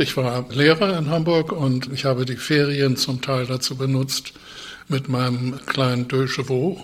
[0.00, 4.32] Ich war Lehrer in Hamburg und ich habe die Ferien zum Teil dazu benutzt,
[4.86, 6.78] mit meinem kleinen Deux Chevaux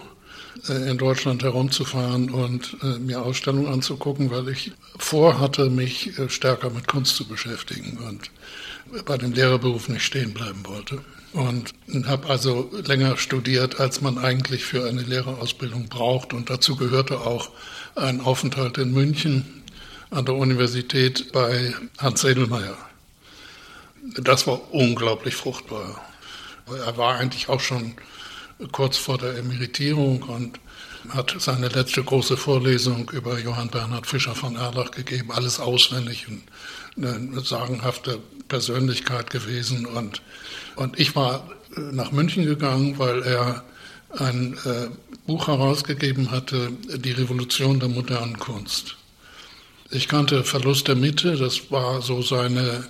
[0.69, 6.71] äh, in Deutschland herumzufahren und äh, mir Ausstellungen anzugucken, weil ich vorhatte, mich äh, stärker
[6.71, 8.33] mit Kunst zu beschäftigen und
[9.05, 10.99] bei dem Lehrerberuf nicht stehen bleiben wollte.
[11.35, 11.73] Und
[12.07, 16.33] habe also länger studiert, als man eigentlich für eine Lehrerausbildung braucht.
[16.33, 17.51] Und dazu gehörte auch
[17.95, 19.63] ein Aufenthalt in München
[20.11, 22.77] an der Universität bei Hans Edelmeier.
[24.19, 26.05] Das war unglaublich fruchtbar.
[26.67, 27.95] Er war eigentlich auch schon
[28.71, 30.61] kurz vor der Emeritierung und
[31.09, 36.43] hat seine letzte große Vorlesung über Johann Bernhard Fischer von Erlach gegeben, alles auswendig und
[36.97, 39.87] eine sagenhafte Persönlichkeit gewesen.
[39.87, 40.23] Und,
[40.77, 43.65] und ich war nach München gegangen, weil er
[44.19, 44.89] ein äh,
[45.27, 48.97] Buch herausgegeben hatte, Die Revolution der modernen Kunst.
[49.91, 52.85] Ich kannte Verlust der Mitte, das war so seine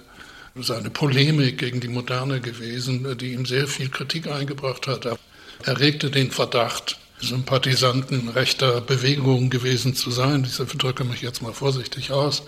[0.63, 5.05] seine Polemik gegen die Moderne gewesen, die ihm sehr viel Kritik eingebracht hat.
[5.05, 5.19] Er
[5.65, 10.45] erregte den Verdacht, Sympathisanten rechter Bewegungen gewesen zu sein.
[10.45, 12.43] Ich drücke mich jetzt mal vorsichtig aus.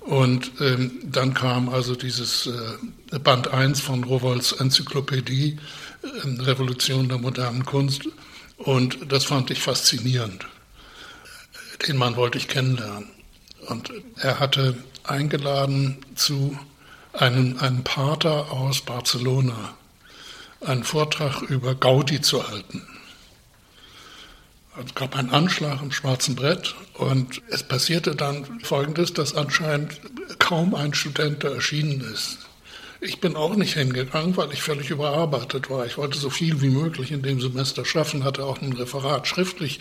[0.00, 5.58] Und ähm, dann kam also dieses äh, Band 1 von Rowohls Enzyklopädie,
[6.02, 8.08] äh, Revolution der modernen Kunst.
[8.56, 10.46] Und das fand ich faszinierend.
[11.88, 13.08] Den Mann wollte ich kennenlernen.
[13.66, 16.56] Und er hatte eingeladen zu
[17.20, 19.74] einen, einen Pater aus Barcelona
[20.60, 22.82] einen Vortrag über Gaudi zu halten.
[24.84, 30.00] Es gab einen Anschlag im schwarzen Brett und es passierte dann Folgendes, dass anscheinend
[30.38, 32.38] kaum ein Student da erschienen ist.
[33.00, 35.86] Ich bin auch nicht hingegangen, weil ich völlig überarbeitet war.
[35.86, 39.80] Ich wollte so viel wie möglich in dem Semester schaffen, hatte auch ein Referat schriftlich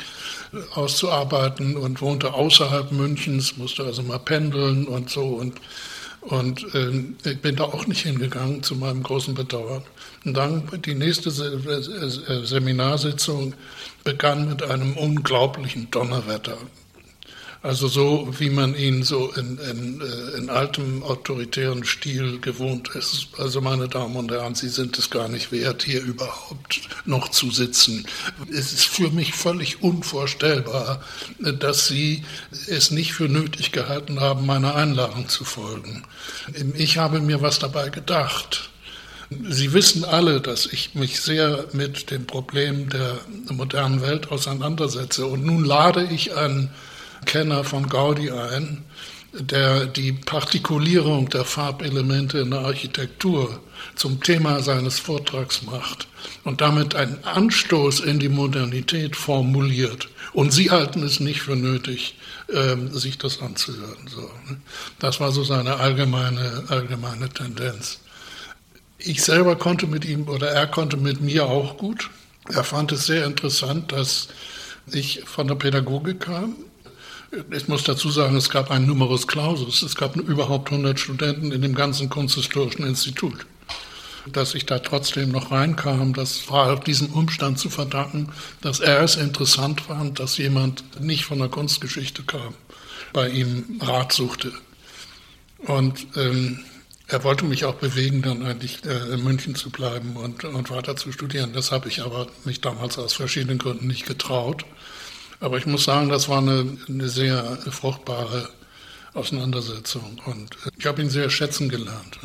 [0.53, 5.59] äh, auszuarbeiten und wohnte außerhalb Münchens, musste also mal pendeln und so und
[6.25, 9.83] und äh, ich bin da auch nicht hingegangen, zu meinem großen Bedauern.
[10.23, 13.53] Und dann die nächste Seminarsitzung
[14.03, 16.57] begann mit einem unglaublichen Donnerwetter.
[17.65, 23.29] Also so, wie man ihn so in, in, äh, in altem autoritären Stil gewohnt ist.
[23.39, 27.49] Also meine Damen und Herren, Sie sind es gar nicht wert, hier überhaupt noch zu
[27.49, 28.05] sitzen.
[28.51, 31.01] Es ist für mich völlig unvorstellbar,
[31.39, 32.23] dass Sie
[32.67, 36.03] es nicht für nötig gehalten haben, meiner Einladung zu folgen.
[36.75, 38.69] Ich habe mir was dabei gedacht.
[39.49, 43.17] Sie wissen alle, dass ich mich sehr mit dem Problem der
[43.49, 45.25] modernen Welt auseinandersetze.
[45.25, 46.69] Und nun lade ich einen
[47.25, 48.83] Kenner von Gaudi ein,
[49.39, 53.59] der die Partikulierung der Farbelemente in der Architektur
[53.95, 56.07] zum Thema seines Vortrags macht
[56.43, 60.07] und damit einen Anstoß in die Modernität formuliert.
[60.33, 62.15] Und Sie halten es nicht für nötig,
[62.53, 64.05] ähm, sich das anzuhören.
[64.47, 64.57] Ne?
[64.99, 67.99] Das war so seine allgemeine, allgemeine Tendenz.
[68.97, 72.09] Ich selber konnte mit ihm oder er konnte mit mir auch gut.
[72.49, 74.29] Er fand es sehr interessant, dass
[74.91, 76.55] ich von der Pädagogik kam
[77.51, 79.81] ich muss dazu sagen, es gab einen Numerus Clausus.
[79.81, 83.45] Es gab überhaupt 100 Studenten in dem ganzen Kunsthistorischen Institut.
[84.31, 88.29] Dass ich da trotzdem noch reinkam, das war diesem Umstand zu verdanken,
[88.61, 92.55] dass er es interessant fand, dass jemand nicht von der Kunstgeschichte kam,
[93.13, 94.51] bei ihm Rat suchte.
[95.59, 96.63] Und ähm,
[97.07, 100.95] er wollte mich auch bewegen, dann eigentlich äh, in München zu bleiben und, und weiter
[100.95, 101.53] zu studieren.
[101.53, 104.65] Das habe ich aber mich damals aus verschiedenen Gründen nicht getraut.
[105.39, 108.49] Aber ich muss sagen, das war eine, eine sehr fruchtbare
[109.13, 112.19] Auseinandersetzung und äh, ich habe ihn sehr schätzen gelernt.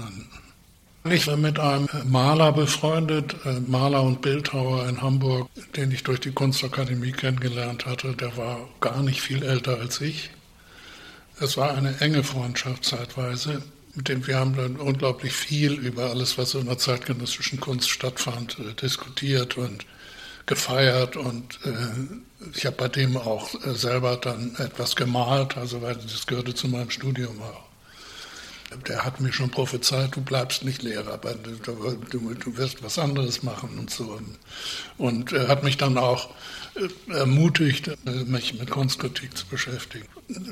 [1.05, 6.21] Ich war mit einem Maler befreundet, äh, Maler und Bildhauer in Hamburg, den ich durch
[6.21, 8.15] die Kunstakademie kennengelernt hatte.
[8.15, 10.31] Der war gar nicht viel älter als ich.
[11.39, 13.63] Es war eine enge Freundschaft zeitweise.
[13.95, 18.59] Mit dem wir haben dann unglaublich viel über alles, was in der zeitgenössischen Kunst stattfand,
[18.59, 19.87] äh, diskutiert und
[20.45, 21.71] gefeiert und äh,
[22.55, 26.69] ich habe bei dem auch äh, selber dann etwas gemalt, also weil das gehörte zu
[26.69, 27.71] meinem Studium auch.
[28.87, 33.43] Der hat mir schon prophezeit, du bleibst nicht Lehrer, du, du, du wirst was anderes
[33.43, 34.21] machen und so.
[34.97, 36.31] Und er hat mich dann auch
[36.77, 40.07] äh, ermutigt, äh, mich mit Kunstkritik zu beschäftigen.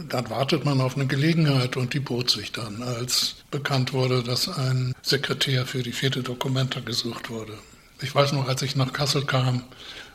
[0.09, 4.49] Dann wartet man auf eine Gelegenheit und die bot sich dann, als bekannt wurde, dass
[4.49, 7.57] ein Sekretär für die vierte Dokumenta gesucht wurde.
[8.01, 9.63] Ich weiß noch, als ich nach Kassel kam,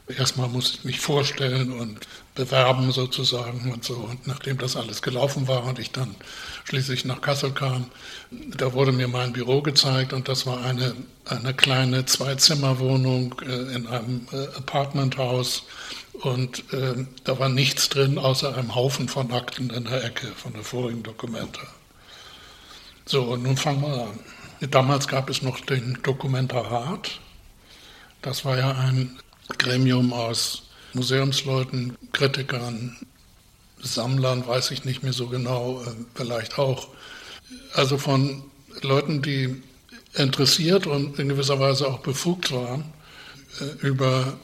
[0.07, 3.95] erstmal musste ich mich vorstellen und bewerben sozusagen und so.
[3.95, 6.15] Und nachdem das alles gelaufen war und ich dann
[6.65, 7.85] schließlich nach Kassel kam,
[8.31, 10.95] da wurde mir mein Büro gezeigt und das war eine,
[11.25, 15.63] eine kleine Zwei-Zimmer-Wohnung äh, in einem äh, Apartmenthaus
[16.13, 20.53] und äh, da war nichts drin außer einem Haufen von Akten in der Ecke von
[20.53, 21.61] der vorigen Dokumente.
[23.06, 24.19] So, und nun fangen wir an.
[24.69, 27.19] Damals gab es noch den Dokumentarat.
[28.21, 29.19] Das war ja ein
[29.59, 30.63] Gremium aus
[30.94, 32.97] Museumsleuten, Kritikern,
[33.81, 36.88] Sammlern, weiß ich nicht mehr so genau, äh, vielleicht auch.
[37.73, 38.44] Also von
[38.81, 39.61] Leuten, die
[40.15, 42.85] interessiert und in gewisser Weise auch befugt waren,
[43.59, 44.38] äh, über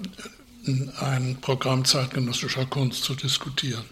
[1.00, 3.86] ein Programm zeitgenössischer Kunst zu diskutieren.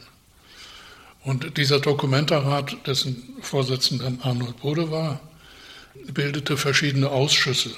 [1.24, 5.20] Und dieser Dokumentarrat, dessen Vorsitzender Arnold Bode war,
[6.14, 7.72] bildete verschiedene Ausschüsse.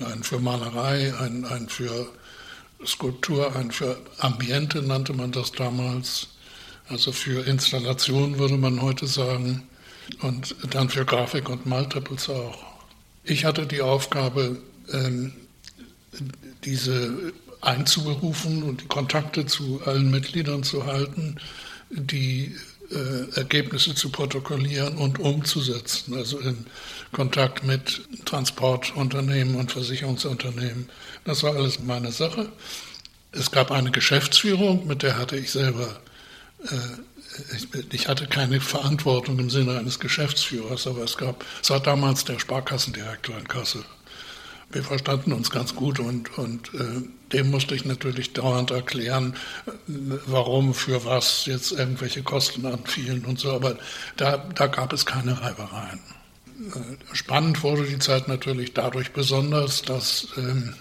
[0.00, 2.08] Einen für Malerei, einen, einen für
[2.86, 6.28] Skulptur, einen für Ambiente nannte man das damals,
[6.88, 9.66] also für Installation würde man heute sagen,
[10.20, 12.58] und dann für Grafik und Multiples auch.
[13.24, 14.58] Ich hatte die Aufgabe,
[14.92, 15.32] ähm,
[16.64, 21.36] diese einzuberufen und die Kontakte zu allen Mitgliedern zu halten,
[21.90, 22.56] die
[22.92, 26.66] äh, Ergebnisse zu protokollieren und umzusetzen, also in
[27.12, 30.88] Kontakt mit Transportunternehmen und Versicherungsunternehmen.
[31.24, 32.50] Das war alles meine Sache.
[33.32, 36.00] Es gab eine Geschäftsführung, mit der hatte ich selber,
[36.64, 41.80] äh, ich, ich, hatte keine Verantwortung im Sinne eines Geschäftsführers, aber es gab, es war
[41.80, 43.84] damals der Sparkassendirektor in Kassel
[44.72, 47.02] wir verstanden uns ganz gut und, und äh,
[47.32, 49.34] dem musste ich natürlich dauernd erklären,
[49.86, 53.76] warum, für was jetzt irgendwelche Kosten anfielen und so, aber
[54.16, 56.00] da, da gab es keine Reibereien.
[56.74, 60.74] Äh, spannend wurde die Zeit natürlich dadurch besonders, dass ähm,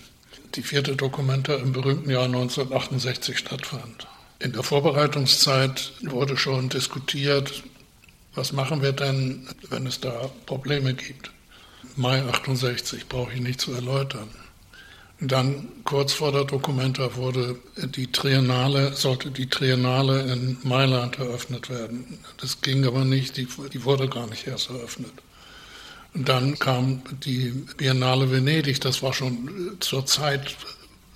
[0.56, 4.08] die vierte Dokumenta im berühmten Jahr 1968 stattfand.
[4.40, 7.64] In der Vorbereitungszeit wurde schon diskutiert,
[8.34, 11.32] was machen wir denn, wenn es da Probleme gibt.
[11.96, 14.30] Mai 68, brauche ich nicht zu erläutern.
[15.24, 22.18] Dann kurz vor der Dokumenta wurde die Triennale, sollte die Triennale in Mailand eröffnet werden.
[22.38, 25.14] Das ging aber nicht, die, die wurde gar nicht erst eröffnet.
[26.16, 30.56] Und dann kam die Biennale Venedig, das war schon zur Zeit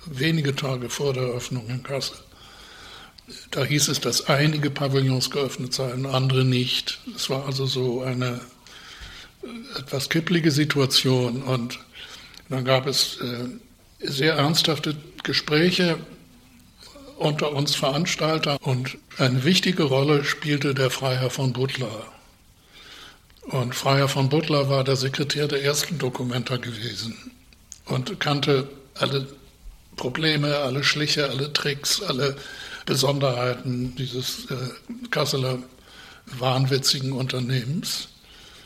[0.06, 2.16] wenige Tage vor der Eröffnung in Kassel.
[3.50, 7.00] Da hieß es, dass einige Pavillons geöffnet seien, andere nicht.
[7.16, 8.40] Es war also so eine
[9.78, 11.42] etwas kipplige Situation.
[11.42, 11.78] Und
[12.48, 13.48] dann gab es äh,
[14.00, 15.98] sehr ernsthafte Gespräche
[17.16, 22.06] unter uns Veranstalter und eine wichtige Rolle spielte der Freiherr von Butler.
[23.44, 27.16] Und Freiherr von Butler war der Sekretär der ersten Dokumenta gewesen
[27.86, 29.26] und kannte alle
[29.96, 32.36] Probleme, alle Schliche, alle Tricks, alle
[32.84, 34.56] Besonderheiten dieses äh,
[35.10, 35.58] Kasseler
[36.38, 38.08] wahnwitzigen Unternehmens.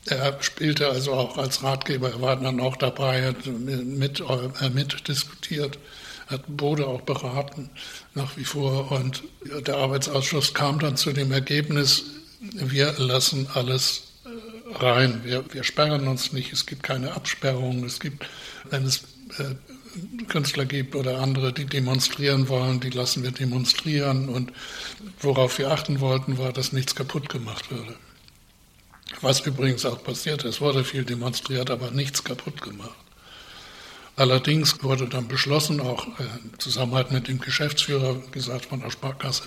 [0.07, 5.09] Er spielte also auch als Ratgeber, er war dann auch dabei, hat mit, äh, mit
[5.09, 5.79] diskutiert,
[6.27, 7.71] hat Bode auch beraten
[8.15, 8.91] nach wie vor.
[8.93, 9.23] Und
[9.67, 12.05] der Arbeitsausschuss kam dann zu dem Ergebnis,
[12.41, 15.21] wir lassen alles äh, rein.
[15.25, 18.27] Wir, wir sperren uns nicht, es gibt keine Absperrung, es gibt,
[18.71, 19.03] wenn es
[19.39, 19.55] äh,
[20.29, 24.29] Künstler gibt oder andere, die demonstrieren wollen, die lassen wir demonstrieren.
[24.29, 24.53] Und
[25.21, 27.95] worauf wir achten wollten, war, dass nichts kaputt gemacht würde.
[29.21, 32.95] Was übrigens auch passiert ist, wurde viel demonstriert, aber nichts kaputt gemacht.
[34.17, 39.45] Allerdings wurde dann beschlossen, auch äh, in Zusammenarbeit mit dem Geschäftsführer gesagt von der Sparkasse,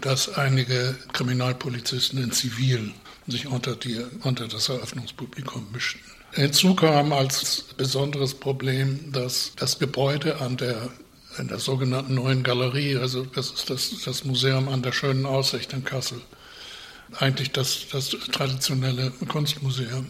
[0.00, 2.92] dass einige Kriminalpolizisten in Zivil
[3.26, 6.02] sich unter, die, unter das Eröffnungspublikum mischten.
[6.32, 10.90] Hinzu kam als besonderes Problem, dass das Gebäude an der,
[11.38, 15.72] in der sogenannten Neuen Galerie, also das ist das, das Museum an der schönen Aussicht
[15.72, 16.20] in Kassel,
[17.18, 20.06] eigentlich das, das traditionelle Kunstmuseum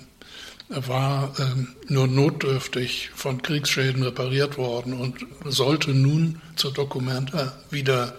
[0.69, 8.15] war ähm, nur notdürftig von Kriegsschäden repariert worden und sollte nun zur Dokumenta wieder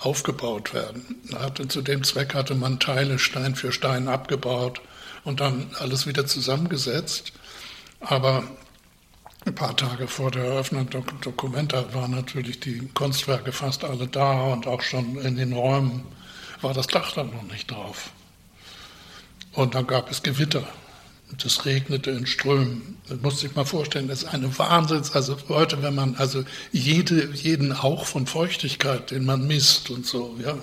[0.00, 1.02] aufgebaut werden.
[1.34, 4.82] Hatte, zu dem Zweck hatte man Teile Stein für Stein abgebaut
[5.24, 7.32] und dann alles wieder zusammengesetzt.
[8.00, 8.44] Aber
[9.46, 14.44] ein paar Tage vor der Eröffnung der Dokumenta waren natürlich die Kunstwerke fast alle da
[14.44, 16.04] und auch schon in den Räumen
[16.60, 18.10] war das Dach dann noch nicht drauf.
[19.54, 20.66] Und dann gab es Gewitter.
[21.30, 22.98] Und es regnete in Strömen.
[23.08, 27.30] Das muss sich mal vorstellen, das ist eine Wahnsinns, also heute, wenn man, also jede,
[27.32, 30.56] jeden Hauch von Feuchtigkeit, den man misst und so, ja.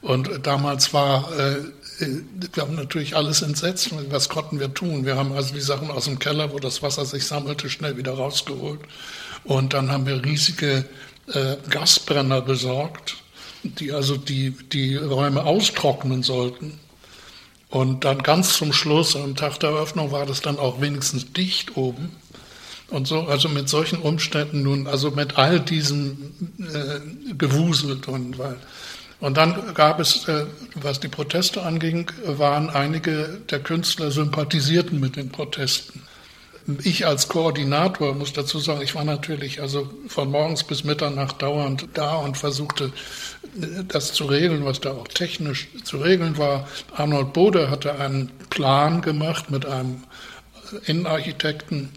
[0.00, 1.58] Und damals war, äh,
[2.00, 3.90] wir haben natürlich alles entsetzt.
[4.10, 5.06] Was konnten wir tun?
[5.06, 8.12] Wir haben also die Sachen aus dem Keller, wo das Wasser sich sammelte, schnell wieder
[8.12, 8.80] rausgeholt.
[9.44, 10.84] Und dann haben wir riesige
[11.32, 13.16] äh, Gasbrenner besorgt,
[13.62, 16.80] die also die, die Räume austrocknen sollten.
[17.72, 21.74] Und dann ganz zum Schluss, am Tag der Eröffnung, war das dann auch wenigstens dicht
[21.74, 22.10] oben.
[22.90, 28.56] Und so, also mit solchen Umständen nun, also mit all diesem äh, gewuselt und weil,
[29.20, 35.16] Und dann gab es, äh, was die Proteste anging, waren einige der Künstler sympathisierten mit
[35.16, 36.01] den Protesten.
[36.84, 41.88] Ich als Koordinator muss dazu sagen, ich war natürlich also von morgens bis Mitternacht dauernd
[41.94, 42.92] da und versuchte
[43.88, 46.68] das zu regeln, was da auch technisch zu regeln war.
[46.94, 50.04] Arnold Bode hatte einen Plan gemacht mit einem
[50.86, 51.90] Innenarchitekten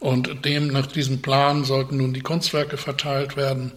[0.00, 3.72] und dem nach diesem Plan sollten nun die Kunstwerke verteilt werden.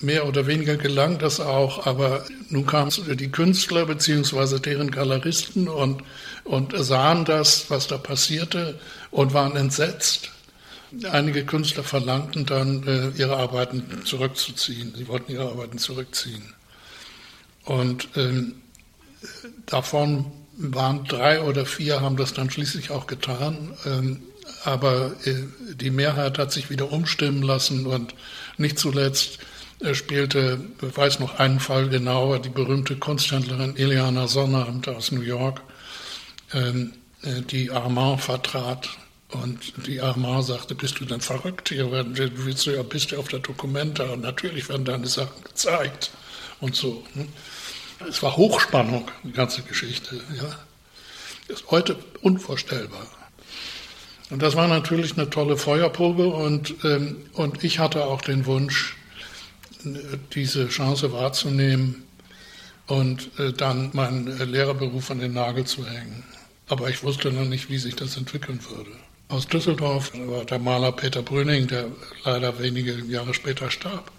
[0.00, 4.58] Mehr oder weniger gelang das auch, aber nun kamen die Künstler bzw.
[4.58, 6.02] deren Galeristen und,
[6.44, 8.78] und sahen das, was da passierte
[9.10, 10.30] und waren entsetzt.
[11.10, 14.94] Einige Künstler verlangten dann, äh, ihre Arbeiten zurückzuziehen.
[14.96, 16.54] Sie wollten ihre Arbeiten zurückziehen.
[17.64, 18.54] Und ähm,
[19.66, 23.74] davon waren drei oder vier, haben das dann schließlich auch getan.
[23.86, 24.22] Ähm,
[24.64, 25.34] aber äh,
[25.74, 28.14] die Mehrheit hat sich wieder umstimmen lassen und
[28.56, 29.38] nicht zuletzt
[29.84, 35.20] äh, spielte, ich weiß noch einen Fall genauer, die berühmte Kunsthändlerin Eliana Sonnabend aus New
[35.20, 35.60] York,
[36.52, 38.88] ähm, äh, die Armand vertrat.
[39.30, 41.90] Und die Armand sagte, bist du denn verrückt hier?
[41.90, 44.04] Willst du ja, bist du auf der Dokumenta?
[44.04, 46.12] Und natürlich werden deine Sachen gezeigt
[46.60, 47.04] und so.
[47.14, 47.26] Ne?
[48.08, 50.20] Es war Hochspannung, die ganze Geschichte.
[50.36, 50.56] Ja.
[51.48, 53.06] Ist heute unvorstellbar.
[54.30, 58.96] Und das war natürlich eine tolle Feuerprobe und, ähm, und ich hatte auch den Wunsch,
[60.34, 62.04] diese Chance wahrzunehmen
[62.86, 66.24] und äh, dann meinen äh, Lehrerberuf an den Nagel zu hängen.
[66.68, 68.90] Aber ich wusste noch nicht, wie sich das entwickeln würde.
[69.28, 71.86] Aus Düsseldorf war der Maler Peter Brüning, der
[72.24, 74.10] leider wenige Jahre später starb.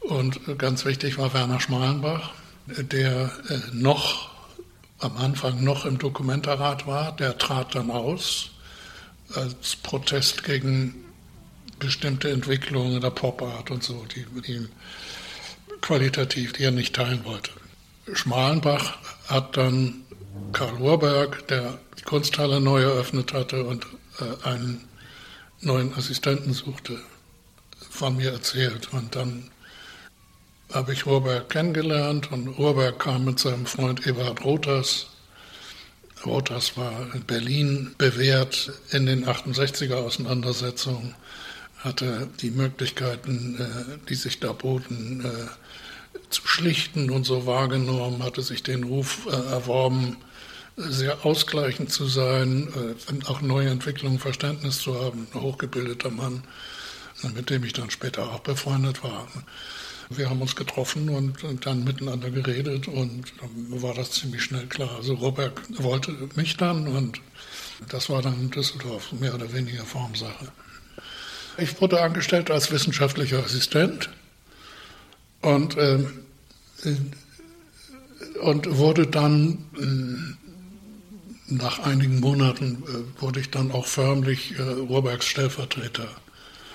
[0.00, 2.32] Und ganz wichtig war Werner Schmalenbach,
[2.66, 4.30] der äh, noch
[4.98, 7.14] am Anfang noch im Dokumentarrat war.
[7.16, 8.50] Der trat dann aus
[9.34, 10.94] als Protest gegen
[11.84, 14.66] bestimmte Entwicklungen der Pop-Art und so, die, die
[15.80, 17.50] qualitativ, die er nicht teilen wollte.
[18.12, 18.98] Schmalenbach
[19.28, 20.02] hat dann
[20.52, 23.86] Karl Rohrberg, der die Kunsthalle neu eröffnet hatte und
[24.20, 24.88] äh, einen
[25.60, 26.98] neuen Assistenten suchte,
[27.90, 28.92] von mir erzählt.
[28.92, 29.50] Und dann
[30.72, 35.06] habe ich Rohrberg kennengelernt und Rohrberg kam mit seinem Freund Eberhard Rothers
[36.24, 39.96] Rotas war in Berlin bewährt in den 68er
[41.82, 48.22] Auseinandersetzungen, hatte die Möglichkeiten, äh, die sich da boten, äh, zu schlichten und so wahrgenommen,
[48.22, 50.16] hatte sich den Ruf äh, erworben,
[50.76, 52.66] sehr ausgleichend zu sein,
[53.26, 56.44] auch neue Entwicklungen Verständnis zu haben, ein hochgebildeter Mann,
[57.34, 59.28] mit dem ich dann später auch befreundet war.
[60.08, 64.96] Wir haben uns getroffen und, dann miteinander geredet und dann war das ziemlich schnell klar.
[64.96, 67.20] Also Robert wollte mich dann und
[67.90, 70.48] das war dann in Düsseldorf mehr oder weniger Formsache.
[71.58, 74.10] Ich wurde angestellt als wissenschaftlicher Assistent
[75.42, 75.98] und, äh,
[78.40, 85.26] und wurde dann äh, nach einigen Monaten äh, wurde ich dann auch förmlich äh, Robergs
[85.26, 86.08] Stellvertreter.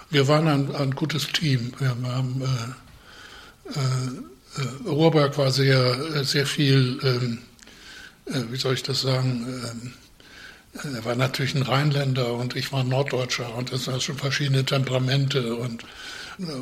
[0.09, 1.73] Wir waren ein, ein gutes Team.
[1.79, 7.39] Wir haben äh, äh, äh, Rohrberg war sehr, sehr viel, ähm,
[8.25, 9.93] äh, wie soll ich das sagen, ähm,
[10.83, 15.55] er war natürlich ein Rheinländer und ich war Norddeutscher und es waren schon verschiedene Temperamente
[15.55, 15.83] und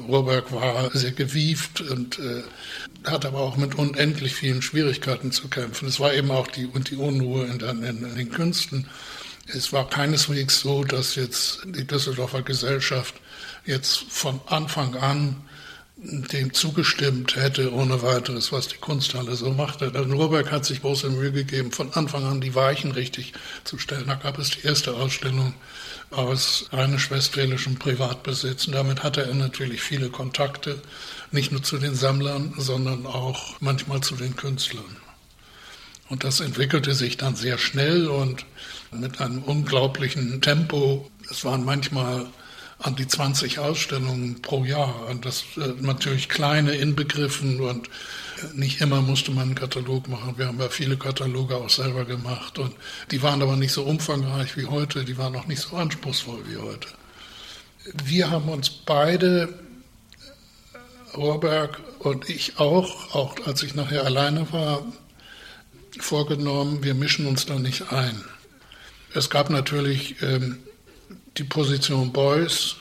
[0.07, 2.43] Rohrberg war sehr gewieft und äh,
[3.03, 5.87] hat aber auch mit unendlich vielen Schwierigkeiten zu kämpfen.
[5.87, 8.87] Es war eben auch die, und die Unruhe in, in, in den Künsten.
[9.47, 13.15] Es war keineswegs so, dass jetzt die Düsseldorfer Gesellschaft
[13.65, 15.35] jetzt von Anfang an
[15.97, 19.91] dem zugestimmt hätte ohne weiteres, was die Kunsthalle so machte.
[19.91, 23.33] Der Nurberg hat sich große Mühe gegeben, von Anfang an die Weichen richtig
[23.63, 24.07] zu stellen.
[24.07, 25.53] Da gab es die erste Ausstellung
[26.11, 28.67] aus rheinisch-westfälischem Privatbesitz.
[28.67, 30.81] Und damit hatte er natürlich viele Kontakte,
[31.31, 34.97] nicht nur zu den Sammlern, sondern auch manchmal zu den Künstlern.
[36.09, 38.45] Und das entwickelte sich dann sehr schnell und
[38.91, 41.09] mit einem unglaublichen Tempo.
[41.31, 42.27] Es waren manchmal
[42.79, 45.07] an die 20 Ausstellungen pro Jahr.
[45.09, 47.91] Und das äh, natürlich kleine inbegriffen und äh,
[48.53, 50.37] nicht immer musste man einen Katalog machen.
[50.37, 52.75] Wir haben ja viele Kataloge auch selber gemacht und
[53.11, 56.57] die waren aber nicht so umfangreich wie heute, die waren auch nicht so anspruchsvoll wie
[56.57, 56.87] heute.
[58.03, 59.53] Wir haben uns beide,
[61.15, 64.83] Rohrberg und ich auch, auch als ich nachher alleine war,
[65.99, 68.23] vorgenommen, wir mischen uns da nicht ein.
[69.13, 70.57] Es gab natürlich ähm,
[71.37, 72.75] die Position Beuys.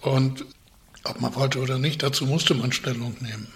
[0.00, 0.44] Und
[1.04, 3.48] ob man wollte oder nicht, dazu musste man Stellung nehmen.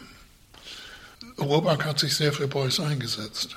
[1.38, 3.56] Robak hat sich sehr für Beuys eingesetzt.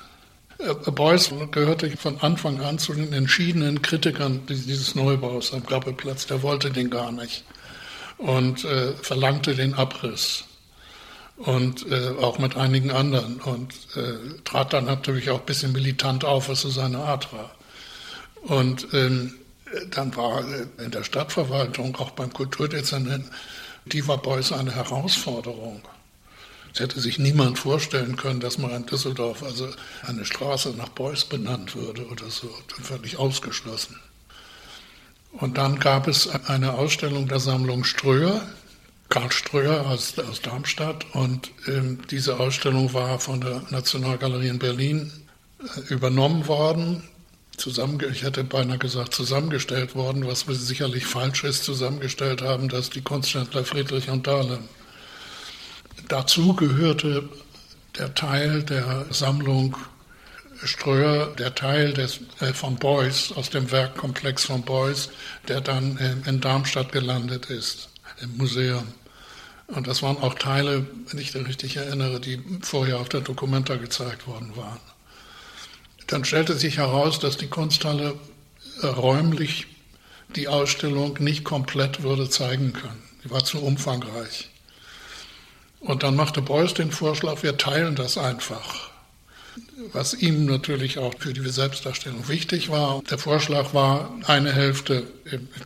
[0.58, 6.26] Äh, Beuys gehörte von Anfang an zu den entschiedenen Kritikern dieses Neubaus am Grappelplatz.
[6.26, 7.44] Der wollte den gar nicht
[8.18, 10.44] und äh, verlangte den Abriss.
[11.38, 16.24] und äh, auch mit einigen anderen und äh, trat dann natürlich auch ein bisschen militant
[16.24, 17.50] auf, was so seine Art war.
[18.42, 19.34] Und ähm,
[19.90, 20.44] dann war
[20.78, 23.30] in der Stadtverwaltung, auch beim Kulturdezernenten,
[23.86, 25.82] Diva Boys eine Herausforderung.
[26.74, 29.68] Es hätte sich niemand vorstellen können, dass man in Düsseldorf also
[30.06, 32.48] eine Straße nach Beuys benannt würde oder so.
[32.82, 33.98] Völlig ausgeschlossen.
[35.32, 38.46] Und dann gab es eine Ausstellung der Sammlung Ströer,
[39.08, 41.06] Karl Ströer aus, aus Darmstadt.
[41.14, 45.12] Und ähm, diese Ausstellung war von der Nationalgalerie in Berlin
[45.60, 47.02] äh, übernommen worden.
[47.58, 53.02] Zusammen, ich hätte beinahe gesagt, zusammengestellt worden, was sicherlich falsch ist, zusammengestellt haben, dass die
[53.02, 54.68] Kunsthändler Friedrich und Dahlem.
[56.08, 57.28] Dazu gehörte
[57.98, 59.76] der Teil der Sammlung
[60.62, 65.10] Ströer, der Teil des, äh, von Beuys, aus dem Werkkomplex von Beuys,
[65.46, 68.86] der dann äh, in Darmstadt gelandet ist, im Museum.
[69.68, 74.26] Und das waren auch Teile, wenn ich richtig erinnere, die vorher auf der Documenta gezeigt
[74.26, 74.80] worden waren.
[76.08, 78.14] Dann stellte sich heraus, dass die Kunsthalle
[78.82, 79.66] äh, räumlich
[80.34, 83.02] die Ausstellung nicht komplett würde zeigen können.
[83.24, 84.48] Die war zu umfangreich.
[85.80, 88.90] Und dann machte Beuys den Vorschlag, wir teilen das einfach.
[89.92, 93.02] Was ihm natürlich auch für die Selbstdarstellung wichtig war.
[93.10, 95.04] Der Vorschlag war eine Hälfte,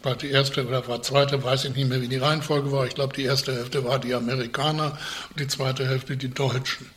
[0.03, 2.87] war die erste oder war zweite, weiß ich nicht mehr, wie die Reihenfolge war.
[2.87, 4.99] Ich glaube, die erste Hälfte war die Amerikaner
[5.31, 6.91] und die zweite Hälfte die Deutschen.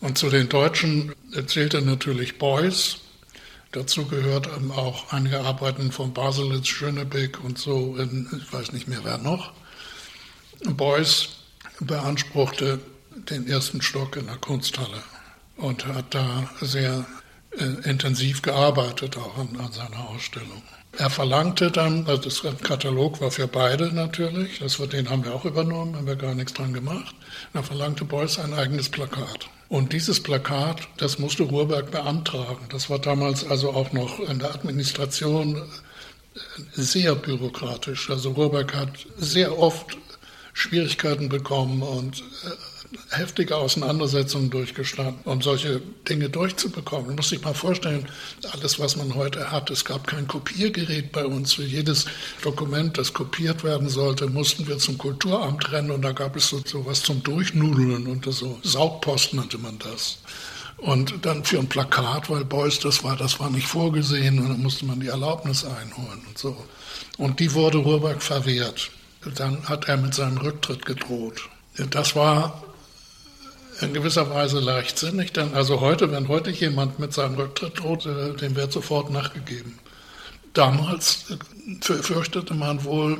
[0.00, 1.14] Und zu den Deutschen
[1.46, 2.98] zählte natürlich Beuys.
[3.72, 9.18] Dazu gehört auch einige Arbeiten von Baselitz, Schönebeck und so, ich weiß nicht mehr wer
[9.18, 9.52] noch.
[10.64, 11.30] Beuys
[11.80, 12.80] beanspruchte
[13.30, 15.02] den ersten Stock in der Kunsthalle
[15.56, 17.04] und hat da sehr
[17.50, 20.62] äh, intensiv gearbeitet, auch an, an, seiner Ausstellung.
[20.96, 25.44] Er verlangte dann, also das Katalog war für beide natürlich, das den haben wir auch
[25.44, 27.14] übernommen, haben wir gar nichts dran gemacht.
[27.52, 29.48] Er verlangte Beuys ein eigenes Plakat.
[29.68, 32.66] Und dieses Plakat, das musste Ruhrberg beantragen.
[32.70, 35.62] Das war damals also auch noch in der Administration
[36.72, 38.08] sehr bürokratisch.
[38.08, 39.98] Also Ruhrberg hat sehr oft
[40.54, 42.50] Schwierigkeiten bekommen und äh,
[43.10, 47.08] heftige Auseinandersetzungen durchgestanden, um solche Dinge durchzubekommen.
[47.08, 48.06] Man muss sich mal vorstellen,
[48.52, 51.54] alles, was man heute hat, es gab kein Kopiergerät bei uns.
[51.54, 52.06] Für jedes
[52.42, 56.60] Dokument, das kopiert werden sollte, mussten wir zum Kulturamt rennen und da gab es so,
[56.64, 60.18] so was zum Durchnudeln und so Saugpost nannte man das.
[60.78, 64.62] Und dann für ein Plakat, weil Beuys das war, das war nicht vorgesehen und dann
[64.62, 66.56] musste man die Erlaubnis einholen und so.
[67.16, 68.90] Und die wurde Ruhrberg verwehrt
[69.36, 71.48] dann hat er mit seinem Rücktritt gedroht.
[71.90, 72.62] Das war
[73.80, 78.34] in gewisser Weise leichtsinnig, denn also heute, wenn heute jemand mit seinem Rücktritt droht, äh,
[78.34, 79.78] dem wird sofort nachgegeben.
[80.52, 83.18] Damals äh, fürchtete man wohl,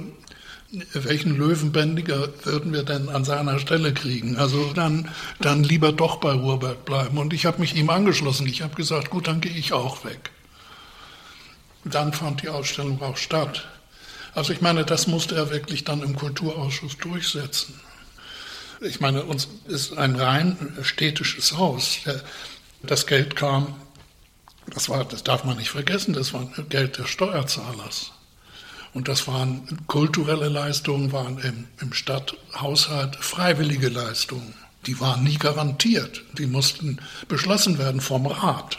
[0.93, 4.37] welchen Löwenbändiger würden wir denn an seiner Stelle kriegen?
[4.37, 5.09] Also dann,
[5.41, 7.17] dann lieber doch bei Ruhrberg bleiben.
[7.17, 8.47] Und ich habe mich ihm angeschlossen.
[8.47, 10.31] Ich habe gesagt, gut, dann gehe ich auch weg.
[11.85, 13.67] Dann fand die Ausstellung auch statt.
[14.35, 17.81] Also ich meine, das musste er wirklich dann im Kulturausschuss durchsetzen.
[18.81, 21.99] Ich meine, uns ist ein rein städtisches Haus.
[22.83, 23.75] Das Geld kam,
[24.73, 28.13] das war, das darf man nicht vergessen, das war Geld des Steuerzahlers.
[28.95, 34.55] Und das waren kulturelle Leistungen, waren im, im Stadthaushalt freiwillige Leistungen.
[34.87, 36.23] Die waren nie garantiert.
[36.39, 38.79] Die mussten beschlossen werden vom Rat.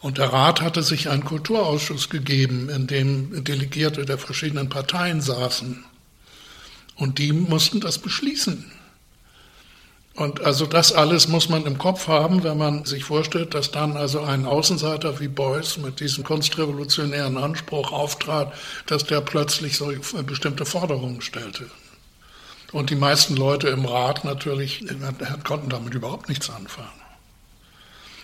[0.00, 5.84] Und der Rat hatte sich einen Kulturausschuss gegeben, in dem Delegierte der verschiedenen Parteien saßen.
[6.96, 8.70] Und die mussten das beschließen.
[10.14, 13.96] Und also das alles muss man im Kopf haben, wenn man sich vorstellt, dass dann
[13.96, 18.52] also ein Außenseiter wie Beuys mit diesem kunstrevolutionären Anspruch auftrat,
[18.86, 19.90] dass der plötzlich so
[20.26, 21.64] bestimmte Forderungen stellte.
[22.72, 24.84] Und die meisten Leute im Rat natürlich
[25.44, 26.88] konnten damit überhaupt nichts anfangen.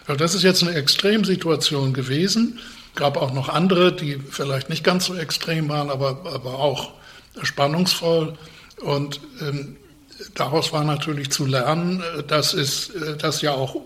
[0.06, 2.58] Das ist jetzt eine Extremsituation gewesen.
[2.94, 6.92] Gab auch noch andere, die vielleicht nicht ganz so extrem waren, aber, aber auch
[7.42, 8.36] spannungsvoll.
[8.80, 9.76] Und ähm,
[10.34, 13.76] daraus war natürlich zu lernen, dass, es, dass ja auch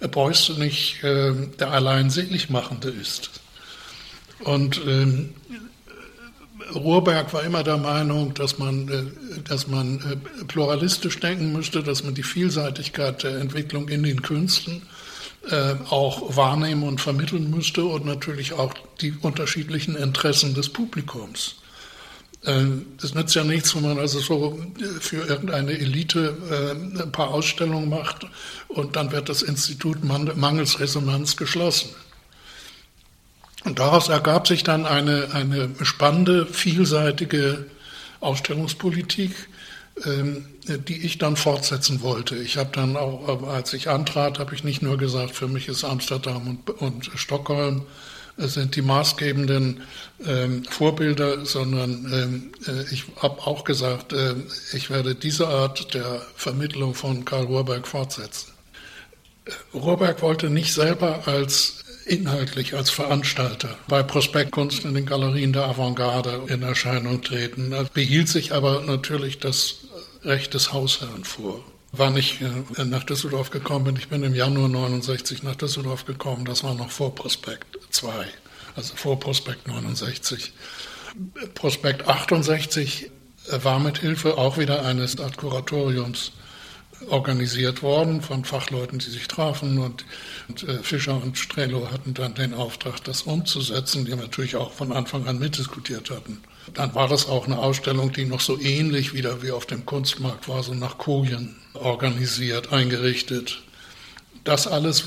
[0.00, 3.30] äh, Beuys nicht äh, der allein Seligmachende ist.
[4.40, 5.30] Und ähm,
[6.74, 12.04] Ruhrberg war immer der Meinung, dass man, äh, dass man äh, pluralistisch denken müsste, dass
[12.04, 14.82] man die Vielseitigkeit der Entwicklung in den Künsten
[15.50, 21.56] äh, auch wahrnehmen und vermitteln müsste und natürlich auch die unterschiedlichen Interessen des Publikums.
[22.44, 22.64] Äh,
[23.00, 24.58] das nützt ja nichts, wenn man also so
[25.00, 28.26] für irgendeine Elite äh, ein paar Ausstellungen macht
[28.68, 31.90] und dann wird das Institut mangels Resonanz geschlossen.
[33.64, 37.66] Und daraus ergab sich dann eine, eine spannende, vielseitige
[38.20, 39.32] Ausstellungspolitik,
[40.04, 40.46] ähm,
[40.86, 42.36] die ich dann fortsetzen wollte.
[42.36, 45.84] Ich habe dann auch, als ich antrat, habe ich nicht nur gesagt, für mich ist
[45.84, 47.82] Amsterdam und, und Stockholm
[48.38, 49.82] sind die maßgebenden
[50.26, 54.34] ähm, Vorbilder, sondern ähm, äh, ich habe auch gesagt, äh,
[54.72, 58.52] ich werde diese Art der Vermittlung von Karl Rohrberg fortsetzen.
[59.72, 66.42] Rohrberg wollte nicht selber als inhaltlich als Veranstalter bei Prospektkunst in den Galerien der Avantgarde
[66.46, 69.78] in Erscheinung treten, er behielt sich aber natürlich das
[70.22, 71.64] Recht des Hausherrn vor.
[71.92, 76.44] Wann ich äh, nach Düsseldorf gekommen bin, ich bin im Januar 69 nach Düsseldorf gekommen,
[76.44, 78.26] das war noch vor Prospekt 2,
[78.76, 80.52] also vor Prospekt 69.
[81.54, 83.10] Prospekt 68
[83.50, 86.32] war mit Hilfe auch wieder eines Art Kuratoriums
[87.08, 90.04] organisiert worden von Fachleuten, die sich trafen und,
[90.48, 94.92] und äh, Fischer und Strelo hatten dann den Auftrag, das umzusetzen, die natürlich auch von
[94.92, 96.40] Anfang an mitdiskutiert hatten.
[96.74, 100.48] Dann war das auch eine Ausstellung, die noch so ähnlich wieder wie auf dem Kunstmarkt
[100.48, 103.62] war, so nach Kojen organisiert, eingerichtet.
[104.44, 105.04] Das alles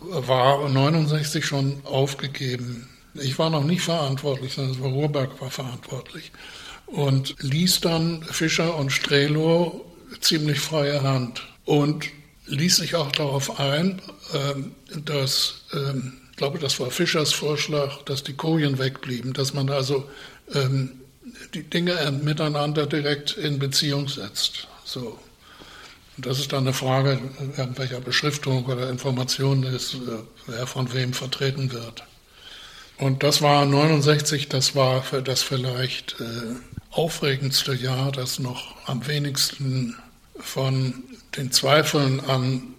[0.00, 2.88] war 69 schon aufgegeben.
[3.14, 6.32] Ich war noch nicht verantwortlich, sondern Ruhrberg war verantwortlich
[6.86, 9.84] und ließ dann Fischer und Strelo
[10.20, 12.06] ziemlich freie Hand und
[12.46, 14.02] ließ sich auch darauf ein,
[14.34, 19.70] ähm, dass, ähm, ich glaube, das war Fischers Vorschlag, dass die Kojen wegblieben, dass man
[19.70, 20.08] also
[20.52, 21.00] ähm,
[21.54, 24.68] die Dinge miteinander direkt in Beziehung setzt.
[24.84, 25.18] So.
[26.16, 27.20] Das ist dann eine Frage
[27.56, 29.98] irgendwelcher Beschriftung oder Information ist, äh,
[30.46, 32.04] wer von wem vertreten wird.
[32.98, 36.54] Und das war 69, das war für das vielleicht äh,
[36.90, 39.96] aufregendste Jahr, das noch am wenigsten
[40.38, 41.02] von
[41.36, 42.74] den Zweifeln an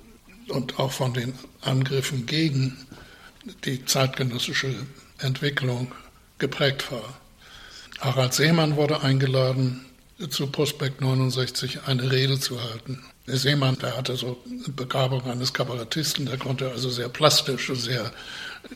[0.47, 2.77] und auch von den Angriffen gegen
[3.65, 4.73] die zeitgenössische
[5.17, 5.91] Entwicklung
[6.37, 7.19] geprägt war.
[7.99, 9.85] Harald Seemann wurde eingeladen,
[10.29, 13.03] zu Prospekt 69 eine Rede zu halten.
[13.27, 18.11] Der Seemann, der hatte so Begabung eines Kabarettisten, der konnte also sehr plastisch, sehr,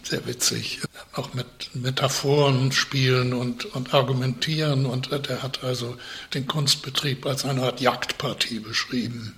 [0.01, 0.81] sehr witzig,
[1.13, 4.87] auch mit Metaphoren spielen und, und argumentieren.
[4.87, 5.97] Und der hat also
[6.33, 9.35] den Kunstbetrieb als eine Art Jagdpartie beschrieben.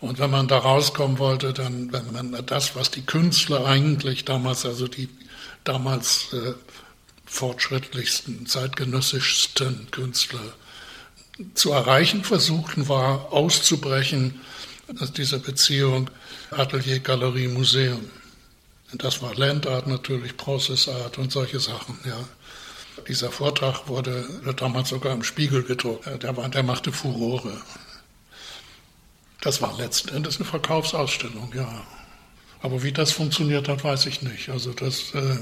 [0.00, 4.66] Und wenn man da rauskommen wollte, dann, wenn man das, was die Künstler eigentlich damals,
[4.66, 5.08] also die
[5.62, 6.54] damals äh,
[7.24, 10.52] fortschrittlichsten, zeitgenössischsten Künstler
[11.54, 14.40] zu erreichen versuchten, war auszubrechen
[15.00, 16.10] aus dieser Beziehung
[16.50, 18.10] Atelier, Galerie, Museum.
[18.92, 21.98] Und das war Landart natürlich, Process Art und solche Sachen.
[22.04, 22.18] Ja.
[23.08, 26.06] Dieser Vortrag wurde damals sogar im Spiegel gedruckt.
[26.22, 27.60] Der, war, der machte Furore.
[29.40, 31.84] Das war letzten Endes eine Verkaufsausstellung, ja.
[32.60, 34.50] Aber wie das funktioniert hat, weiß ich nicht.
[34.50, 35.38] Also das äh,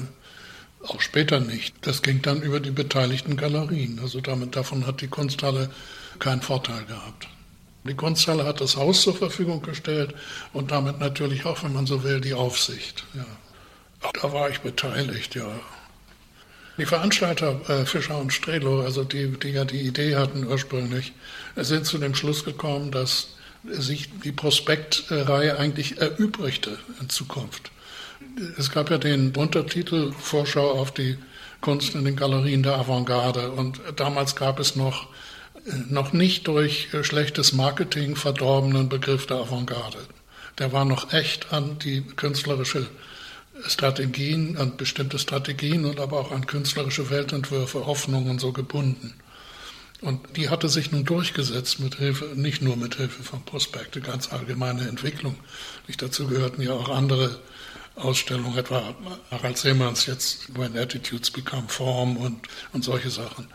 [0.87, 1.75] auch später nicht.
[1.83, 4.01] Das ging dann über die beteiligten Galerien.
[4.01, 5.71] Also damit, davon hat die Kunsthalle
[6.19, 7.29] keinen Vorteil gehabt.
[7.85, 10.15] Die Kunsthalle hat das Haus zur Verfügung gestellt
[10.53, 13.05] und damit natürlich auch, wenn man so will, die Aufsicht.
[13.15, 13.25] Ja.
[14.03, 15.49] Auch da war ich beteiligt, ja.
[16.79, 21.13] Die Veranstalter äh, Fischer und Strelo, also die, die ja die Idee hatten ursprünglich,
[21.57, 27.71] sind zu dem Schluss gekommen, dass sich die Prospektreihe eigentlich erübrigte in Zukunft.
[28.59, 31.19] Es gab ja den Untertitel Vorschau auf die
[31.61, 35.09] Kunst in den Galerien der Avantgarde und damals gab es noch,
[35.67, 39.99] äh, noch nicht durch äh, schlechtes Marketing verdorbenen Begriff der Avantgarde.
[40.59, 42.87] Der war noch echt an die künstlerische
[43.67, 49.15] Strategien, an bestimmte Strategien und aber auch an künstlerische Weltentwürfe, Hoffnungen so gebunden.
[50.01, 54.33] Und die hatte sich nun durchgesetzt mit Hilfe, nicht nur mit Hilfe von Prospekte, ganz
[54.33, 55.37] allgemeine Entwicklung.
[55.87, 57.39] Nicht dazu gehörten ja auch andere
[58.03, 58.95] Ausstellung, etwa
[59.31, 62.41] Harald Seemanns jetzt When Attitudes Become Form und,
[62.73, 63.49] und solche Sachen.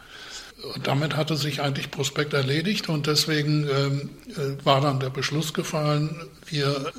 [0.74, 5.54] Und damit hatte sich eigentlich Prospekt erledigt und deswegen ähm, äh, war dann der Beschluss
[5.54, 6.92] gefallen, wir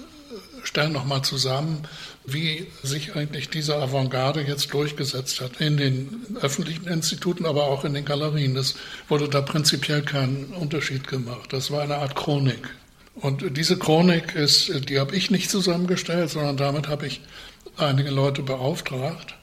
[0.62, 1.86] stellen nochmal zusammen,
[2.24, 7.94] wie sich eigentlich diese Avantgarde jetzt durchgesetzt hat in den öffentlichen Instituten, aber auch in
[7.94, 8.56] den Galerien.
[8.56, 8.74] Es
[9.08, 11.52] wurde da prinzipiell kein Unterschied gemacht.
[11.52, 12.68] Das war eine Art Chronik.
[13.16, 17.22] Und diese Chronik ist, die habe ich nicht zusammengestellt, sondern damit habe ich
[17.76, 19.34] einige Leute beauftragt.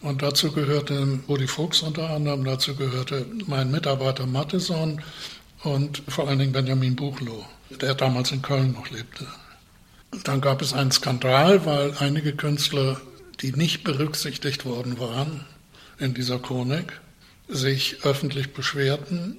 [0.00, 5.02] Und dazu gehörte Rudi Fuchs unter anderem, dazu gehörte mein Mitarbeiter Matheson
[5.62, 7.44] und vor allen Dingen Benjamin Buchloh,
[7.82, 9.26] der damals in Köln noch lebte.
[10.24, 13.00] Dann gab es einen Skandal, weil einige Künstler,
[13.42, 15.44] die nicht berücksichtigt worden waren
[15.98, 16.98] in dieser Chronik,
[17.48, 19.36] sich öffentlich beschwerten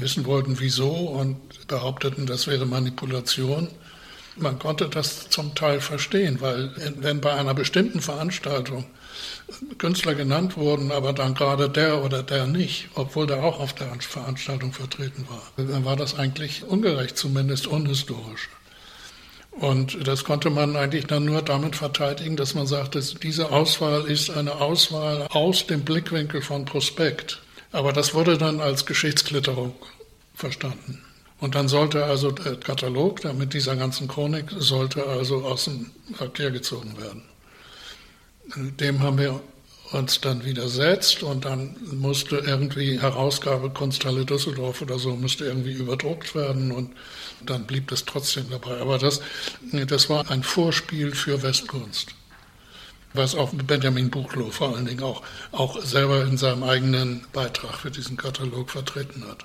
[0.00, 3.68] wissen wollten, wieso und behaupteten, das wäre Manipulation.
[4.36, 8.84] Man konnte das zum Teil verstehen, weil wenn bei einer bestimmten Veranstaltung
[9.78, 13.88] Künstler genannt wurden, aber dann gerade der oder der nicht, obwohl der auch auf der
[14.00, 18.48] Veranstaltung vertreten war, dann war das eigentlich ungerecht, zumindest unhistorisch.
[19.52, 24.28] Und das konnte man eigentlich dann nur damit verteidigen, dass man sagte, diese Auswahl ist
[24.28, 27.40] eine Auswahl aus dem Blickwinkel von Prospekt.
[27.72, 29.74] Aber das wurde dann als Geschichtsklitterung
[30.34, 31.02] verstanden.
[31.38, 36.50] Und dann sollte also der Katalog, mit dieser ganzen Chronik, sollte also aus dem Verkehr
[36.50, 37.22] gezogen werden.
[38.78, 39.40] Dem haben wir
[39.92, 46.34] uns dann widersetzt und dann musste irgendwie Herausgabe Kunsthalle Düsseldorf oder so musste irgendwie überdruckt
[46.34, 46.90] werden und
[47.44, 48.80] dann blieb das trotzdem dabei.
[48.80, 49.20] Aber das,
[49.86, 52.14] das war ein Vorspiel für Westkunst,
[53.16, 57.90] was auch Benjamin Buchloh vor allen Dingen auch, auch selber in seinem eigenen Beitrag für
[57.90, 59.44] diesen Katalog vertreten hat.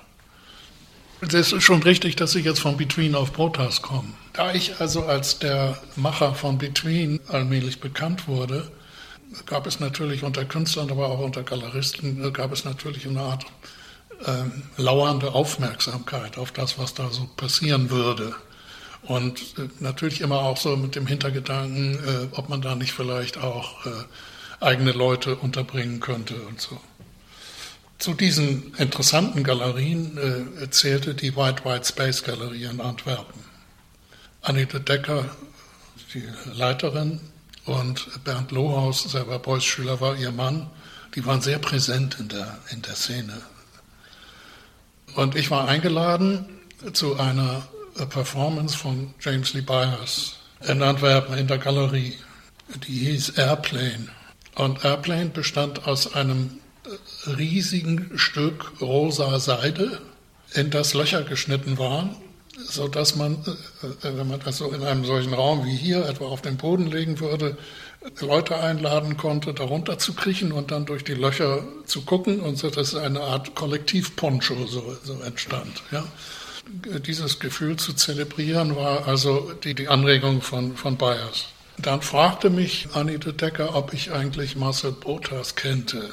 [1.21, 4.09] Es ist schon richtig, dass ich jetzt von Between auf Protas komme.
[4.33, 8.71] Da ich also als der Macher von Between allmählich bekannt wurde,
[9.45, 13.45] gab es natürlich unter Künstlern, aber auch unter Galeristen, gab es natürlich eine Art
[14.25, 18.35] äh, lauernde Aufmerksamkeit auf das, was da so passieren würde.
[19.03, 23.37] Und äh, natürlich immer auch so mit dem Hintergedanken, äh, ob man da nicht vielleicht
[23.37, 23.89] auch äh,
[24.59, 26.79] eigene Leute unterbringen könnte und so.
[27.97, 33.41] Zu diesen interessanten Galerien äh, zählte die White White Space Galerie in Antwerpen.
[34.41, 35.25] Anita Decker,
[36.13, 37.19] die Leiterin,
[37.65, 40.69] und Bernd Lohaus, selber Beuys-Schüler, war ihr Mann.
[41.15, 43.41] Die waren sehr präsent in der, in der Szene.
[45.15, 46.45] Und ich war eingeladen
[46.93, 47.67] zu einer
[48.05, 50.35] Performance von James Lee Byers
[50.67, 52.15] in Antwerpen in der Galerie.
[52.87, 54.07] Die hieß Airplane.
[54.55, 56.61] Und Airplane bestand aus einem
[57.25, 60.01] riesigen Stück rosa Seide,
[60.53, 62.15] in das Löcher geschnitten waren,
[62.57, 63.37] sodass man,
[63.81, 66.57] äh, äh, wenn man das so in einem solchen Raum wie hier etwa auf den
[66.57, 67.57] Boden legen würde,
[68.19, 72.69] Leute einladen konnte, darunter zu kriechen und dann durch die Löcher zu gucken und so,
[72.69, 75.83] dass eine Art Kollektivponcho so, so entstand.
[75.91, 76.03] Ja.
[77.05, 81.47] Dieses Gefühl zu zelebrieren war also die, die Anregung von, von Bayers.
[81.77, 86.11] Dann fragte mich Anita Decker, ob ich eigentlich Marcel Botas kennte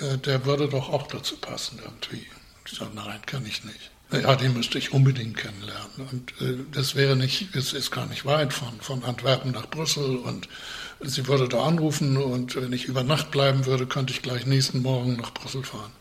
[0.00, 2.26] der, der würde doch auch dazu passen irgendwie.
[2.66, 3.90] Ich sage, nein, kann ich nicht.
[4.12, 6.08] Ja, den müsste ich unbedingt kennenlernen.
[6.10, 10.16] Und äh, das wäre nicht, es ist gar nicht weit von, von Antwerpen nach Brüssel.
[10.16, 10.48] Und
[11.00, 14.82] sie würde da anrufen und wenn ich über Nacht bleiben würde, könnte ich gleich nächsten
[14.82, 15.92] Morgen nach Brüssel fahren.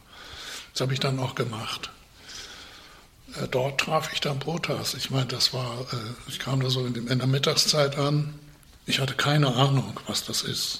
[0.73, 1.89] Das habe ich dann auch gemacht.
[3.35, 4.93] Äh, dort traf ich dann Protas.
[4.93, 8.33] Ich meine, das war, äh, ich kam da so in, der Mittagszeit an.
[8.85, 10.79] Ich hatte keine Ahnung, was das ist.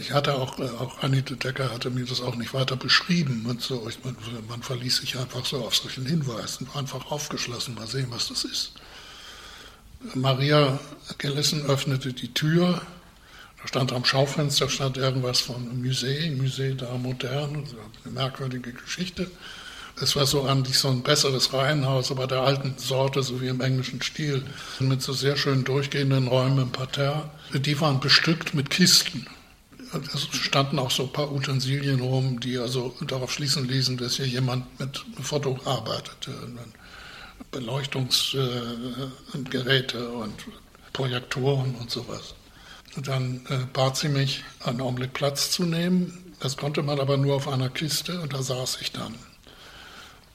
[0.00, 3.62] Ich hatte auch, äh, auch Anita Decker hatte mir das auch nicht weiter beschrieben und
[3.62, 3.88] so.
[3.88, 4.16] Ich, man,
[4.48, 8.72] man verließ sich einfach so auf solchen Hinweisen, einfach aufgeschlossen, mal sehen, was das ist.
[10.14, 10.78] Maria
[11.16, 12.82] Gelissen öffnete die Tür.
[13.60, 17.64] Da stand am Schaufenster stand irgendwas von Museum, Musée d'Art Moderne,
[18.04, 19.28] eine merkwürdige Geschichte.
[20.00, 23.60] Es war so sich so ein besseres Reihenhaus, aber der alten Sorte, so wie im
[23.60, 24.44] englischen Stil,
[24.78, 27.30] mit so sehr schön durchgehenden Räumen im Parterre.
[27.52, 29.26] Die waren bestückt mit Kisten
[30.14, 34.26] es standen auch so ein paar Utensilien rum, die also darauf schließen ließen, dass hier
[34.26, 36.34] jemand mit Foto arbeitete.
[37.50, 40.34] Beleuchtungsgeräte und
[40.92, 42.34] Projektoren und sowas.
[42.96, 46.34] Und dann äh, bat sie mich, einen Augenblick Platz zu nehmen.
[46.40, 49.14] Das konnte man aber nur auf einer Kiste und da saß ich dann.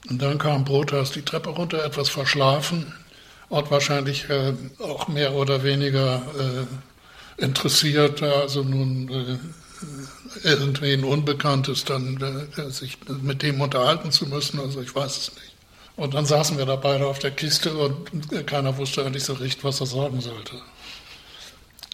[0.08, 2.92] Und dann kam Brotas die Treppe runter, etwas verschlafen
[3.48, 12.48] und wahrscheinlich äh, auch mehr oder weniger äh, interessiert, also nun äh, irgendwen Unbekanntes dann
[12.56, 15.54] äh, sich mit dem unterhalten zu müssen, also ich weiß es nicht.
[15.96, 19.62] Und dann saßen wir da beide auf der Kiste und keiner wusste eigentlich so recht,
[19.62, 20.60] was er sagen sollte.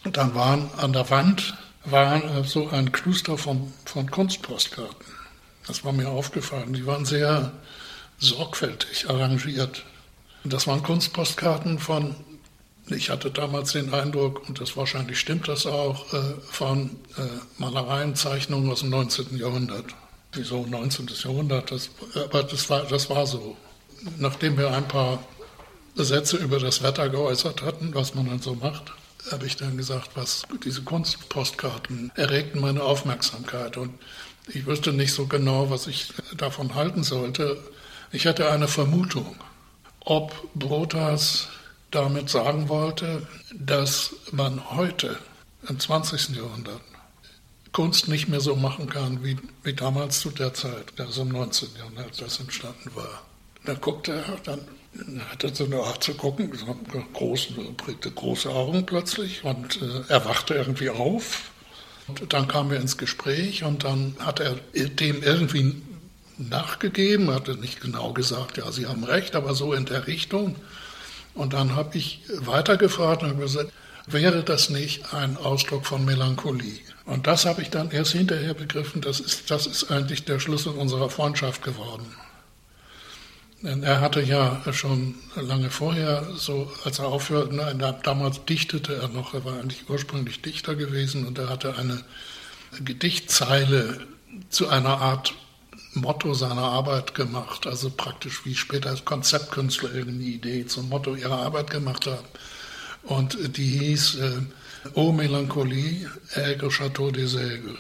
[0.04, 5.06] Und dann waren an der Wand waren äh, so ein Kluster von, von Kunstpostkarten.
[5.66, 6.72] Das war mir aufgefallen.
[6.72, 7.52] Die waren sehr
[8.20, 9.84] sorgfältig arrangiert.
[10.44, 12.14] Das waren Kunstpostkarten von
[12.96, 17.22] ich hatte damals den Eindruck, und das wahrscheinlich stimmt das auch, äh, von äh,
[17.58, 19.38] Malereien, Zeichnungen aus dem 19.
[19.38, 19.84] Jahrhundert.
[20.32, 21.08] Wieso 19.
[21.22, 21.70] Jahrhundert?
[21.70, 23.56] Das, aber das war, das war so.
[24.18, 25.22] Nachdem wir ein paar
[25.94, 28.92] Sätze über das Wetter geäußert hatten, was man dann so macht,
[29.30, 33.76] habe ich dann gesagt, was diese Kunstpostkarten erregten meine Aufmerksamkeit.
[33.76, 33.92] Und
[34.48, 37.62] ich wusste nicht so genau, was ich davon halten sollte.
[38.12, 39.36] Ich hatte eine Vermutung,
[40.00, 41.48] ob Brotas
[41.92, 45.18] damit sagen wollte, dass man heute
[45.68, 46.36] im 20.
[46.36, 46.80] Jahrhundert
[47.72, 51.68] Kunst nicht mehr so machen kann wie, wie damals zu der Zeit, also im 19.
[51.78, 53.22] Jahrhundert, das entstanden war.
[53.64, 54.60] Da guckte er, dann
[55.30, 56.76] hat er so eine Art zu gucken, so
[57.12, 57.52] große,
[58.12, 61.50] große Augen plötzlich und äh, er wachte irgendwie auf
[62.28, 65.80] dann kamen wir ins Gespräch und dann hat er dem irgendwie
[66.48, 70.56] nachgegeben, hatte nicht genau gesagt, ja, Sie haben recht, aber so in der Richtung.
[71.34, 73.72] Und dann habe ich weitergefragt und gesagt,
[74.06, 76.80] wäre das nicht ein Ausdruck von Melancholie?
[77.04, 80.72] Und das habe ich dann erst hinterher begriffen, das ist, das ist eigentlich der Schlüssel
[80.72, 82.06] unserer Freundschaft geworden.
[83.62, 89.08] Denn er hatte ja schon lange vorher, so als er aufhörte, nein, damals dichtete er
[89.08, 92.02] noch, er war eigentlich ursprünglich Dichter gewesen und er hatte eine
[92.82, 94.00] Gedichtzeile
[94.48, 95.34] zu einer Art
[95.94, 101.38] Motto seiner Arbeit gemacht, also praktisch wie später als Konzeptkünstler irgendeine Idee zum Motto ihrer
[101.38, 102.26] Arbeit gemacht haben.
[103.02, 104.40] Und die hieß äh,
[104.94, 107.78] O Melancholie, Aigre Château des Aigles.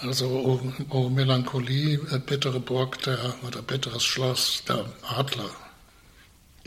[0.00, 5.50] Also O, o Melancholie, äh, bittere Burg der, oder bitteres Schloss der Adler.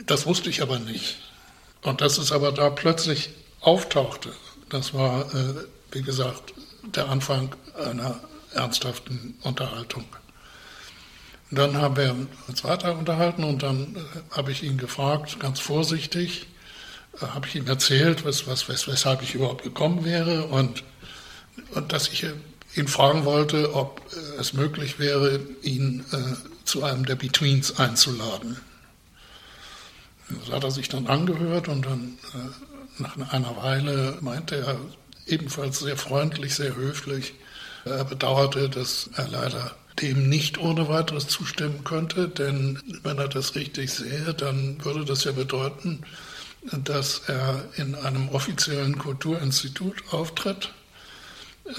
[0.05, 1.17] Das wusste ich aber nicht.
[1.81, 3.29] Und dass es aber da plötzlich
[3.62, 4.34] auftauchte,
[4.69, 6.53] das war, äh, wie gesagt,
[6.95, 8.19] der Anfang einer
[8.54, 10.06] ernsthaften Unterhaltung.
[11.52, 12.16] Dann haben wir
[12.48, 16.48] uns weiter unterhalten und dann äh, habe ich ihn gefragt, ganz vorsichtig,
[17.22, 20.84] äh, habe ich ihm erzählt, was, was, wes, weshalb ich überhaupt gekommen wäre und,
[21.72, 22.26] und dass ich
[22.76, 26.18] ihn fragen wollte, ob äh, es möglich wäre, ihn äh,
[26.64, 28.58] zu einem der Betweens einzuladen.
[30.30, 34.80] Das hat er sich dann angehört und dann äh, nach einer Weile meinte er
[35.28, 37.34] ebenfalls sehr freundlich, sehr höflich,
[37.86, 43.56] er bedauerte, dass er leider dem nicht ohne weiteres zustimmen könnte, denn wenn er das
[43.56, 46.04] richtig sehe, dann würde das ja bedeuten,
[46.84, 50.72] dass er in einem offiziellen Kulturinstitut auftritt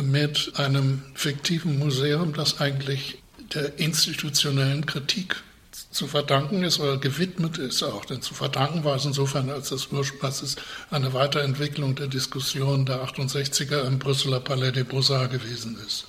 [0.00, 3.22] mit einem fiktiven Museum, das eigentlich
[3.54, 5.42] der institutionellen Kritik
[5.90, 8.04] zu verdanken ist oder gewidmet ist auch.
[8.04, 9.88] Denn zu verdanken war es insofern, als es,
[10.20, 10.56] als es
[10.90, 16.06] eine Weiterentwicklung der Diskussion der 68er im Brüsseler Palais des Beaux-Arts gewesen ist.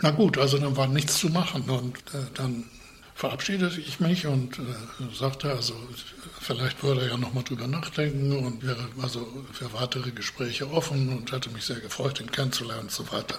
[0.00, 2.64] Na gut, also dann war nichts zu machen und äh, dann
[3.14, 4.62] verabschiedete ich mich und äh,
[5.14, 5.74] sagte, also
[6.40, 11.30] vielleicht würde er ja nochmal drüber nachdenken und wäre also für weitere Gespräche offen und
[11.30, 13.38] hätte mich sehr gefreut, ihn kennenzulernen und so weiter.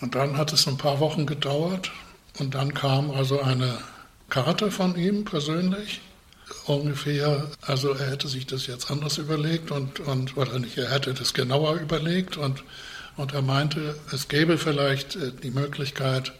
[0.00, 1.90] Und dann hat es ein paar Wochen gedauert
[2.38, 3.78] und dann kam also eine
[4.28, 6.00] Karte von ihm persönlich,
[6.66, 11.14] ungefähr, also er hätte sich das jetzt anders überlegt und, und oder nicht, er hätte
[11.14, 12.62] das genauer überlegt und,
[13.16, 16.32] und er meinte, es gäbe vielleicht äh, die Möglichkeit,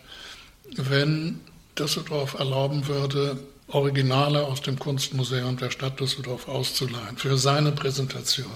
[0.76, 1.40] wenn
[1.78, 8.46] Düsseldorf erlauben würde, Originale aus dem Kunstmuseum der Stadt Düsseldorf auszuleihen für seine Präsentation.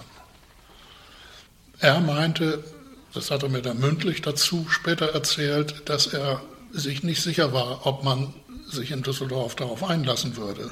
[1.80, 2.64] Er meinte,
[3.12, 6.40] das hat er mir dann mündlich dazu später erzählt, dass er
[6.72, 8.32] sich nicht sicher war, ob man
[8.68, 10.70] sich in Düsseldorf darauf einlassen würde.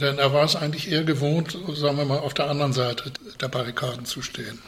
[0.00, 3.48] Denn er war es eigentlich eher gewohnt, sagen wir mal, auf der anderen Seite der
[3.48, 4.58] Barrikaden zu stehen.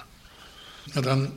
[0.94, 1.32] Ja, dann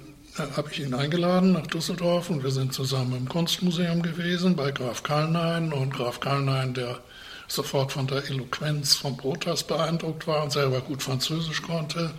[0.55, 5.01] habe ich ihn eingeladen nach Düsseldorf und wir sind zusammen im Kunstmuseum gewesen bei Graf
[5.01, 6.99] Kalnein und Graf Kalnein, der
[7.47, 12.11] sofort von der Eloquenz von Brotas beeindruckt war und selber gut Französisch konnte,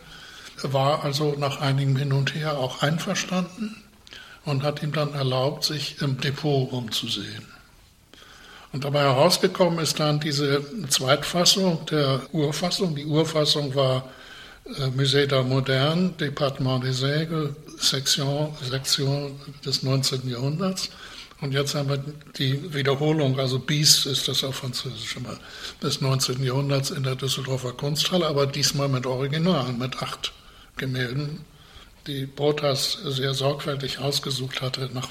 [0.62, 3.76] war also nach einigem Hin und Her auch einverstanden
[4.49, 7.47] und hat ihm dann erlaubt, sich im Depot umzusehen.
[8.73, 12.95] Und dabei herausgekommen ist dann diese Zweitfassung der Urfassung.
[12.95, 14.09] Die Urfassung war
[14.67, 20.29] äh, Musée d'Art Moderne, Département des Aigles, Sektion, Sektion des 19.
[20.29, 20.91] Jahrhunderts.
[21.41, 22.03] Und jetzt haben wir
[22.37, 25.39] die Wiederholung, also bis ist das auf Französisch immer,
[25.83, 26.43] des 19.
[26.43, 30.33] Jahrhunderts in der Düsseldorfer Kunsthalle, aber diesmal mit Original, mit acht
[30.77, 31.45] Gemälden
[32.09, 35.09] die Botas sehr sorgfältig ausgesucht hatte, nach,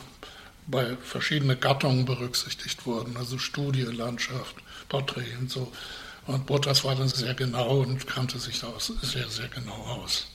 [0.65, 4.55] bei verschiedenen Gattungen berücksichtigt wurden, also Studie, Landschaft,
[4.89, 5.71] Porträt und so.
[6.25, 10.27] Und Botas war dann sehr genau und kannte sich da sehr, sehr genau aus.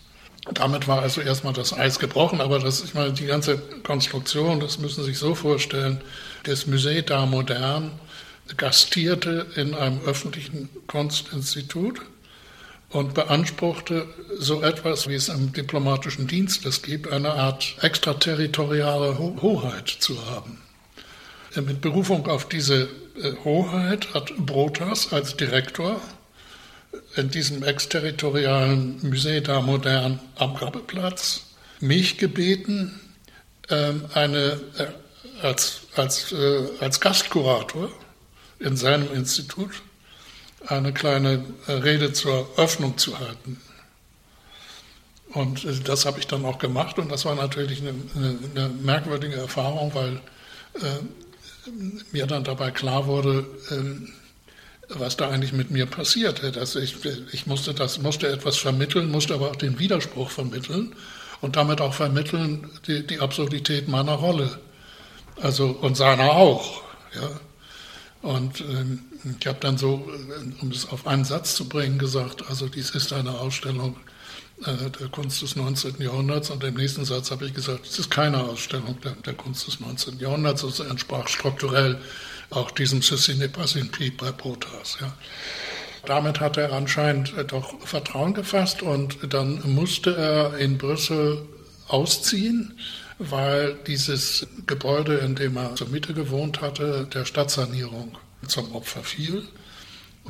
[0.54, 4.78] Damit war also erstmal das Eis gebrochen, aber das, ich meine, die ganze Konstruktion, das
[4.78, 6.00] müssen Sie sich so vorstellen,
[6.44, 7.90] das Musée d'Art Moderne
[8.56, 12.00] gastierte in einem öffentlichen Kunstinstitut
[12.92, 14.06] und beanspruchte
[14.38, 20.26] so etwas, wie es im diplomatischen Dienst es gibt, eine Art extraterritoriale Ho Hoheit zu
[20.26, 20.58] haben.
[21.54, 26.00] Mit Berufung auf diese äh, Hoheit hat Brotas als Direktor
[27.16, 31.46] in diesem exterritorialen Musée d'Art Moderne am Grabbeplatz
[31.80, 33.00] mich gebeten,
[33.70, 34.86] ähm, eine, äh,
[35.42, 37.90] als, als, äh, als Gastkurator
[38.58, 39.82] in seinem Institut
[40.66, 43.60] eine kleine äh, Rede zur Öffnung zu halten.
[45.32, 47.94] Und äh, das habe ich dann auch gemacht und das war natürlich eine,
[48.54, 50.20] eine, merkwürdige Erfahrung, weil
[50.74, 51.70] äh,
[52.12, 56.52] mir dann dabei klar wurde, äh, was da eigentlich mit mir passierte.
[56.52, 56.96] Dass ich,
[57.32, 60.94] ich musste, das, musste etwas vermitteln, musste aber auch den Widerspruch vermitteln
[61.40, 64.58] und damit auch vermitteln die, die Absurdität meiner Rolle.
[65.40, 66.82] Also, und seiner auch.
[67.14, 67.30] Ja.
[68.22, 70.08] Und ähm, ich habe dann so,
[70.60, 73.96] um es auf einen Satz zu bringen, gesagt, also dies ist eine Ausstellung
[74.64, 76.00] äh, der Kunst des 19.
[76.00, 76.50] Jahrhunderts.
[76.50, 79.80] Und im nächsten Satz habe ich gesagt, es ist keine Ausstellung der, der Kunst des
[79.80, 80.18] 19.
[80.18, 80.62] Jahrhunderts.
[80.62, 82.00] Es entsprach strukturell
[82.50, 83.74] auch diesem Ceci n'est pas
[84.18, 84.98] bei Protas.
[85.00, 85.12] Ja.
[86.04, 91.46] Damit hat er anscheinend doch Vertrauen gefasst und dann musste er in Brüssel
[91.88, 92.78] ausziehen,
[93.18, 99.44] weil dieses Gebäude, in dem er zur Miete gewohnt hatte, der Stadtsanierung zum Opfer fiel.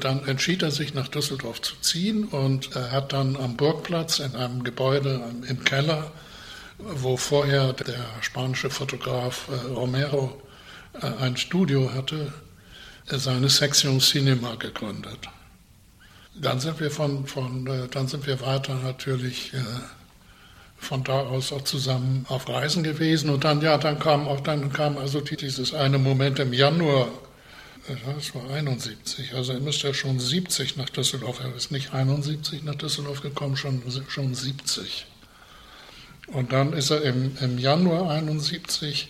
[0.01, 4.35] Dann entschied er sich, nach Düsseldorf zu ziehen und er hat dann am Burgplatz in
[4.35, 6.11] einem Gebäude im Keller,
[6.79, 10.41] wo vorher der spanische Fotograf äh, Romero
[10.95, 12.33] äh, ein Studio hatte,
[13.07, 15.19] seine Section Cinema gegründet.
[16.35, 19.53] Dann sind wir von, von äh, dann sind wir weiter natürlich
[20.79, 24.73] von da aus auch zusammen auf Reisen gewesen und dann ja dann kam auch dann
[24.73, 27.09] kam also dieses eine Moment im Januar
[28.07, 32.63] das war 71, also er müsste ja schon 70 nach Düsseldorf, er ist nicht 71
[32.65, 35.07] nach Düsseldorf gekommen, schon, schon 70.
[36.29, 39.09] Und dann ist er im, im Januar 71,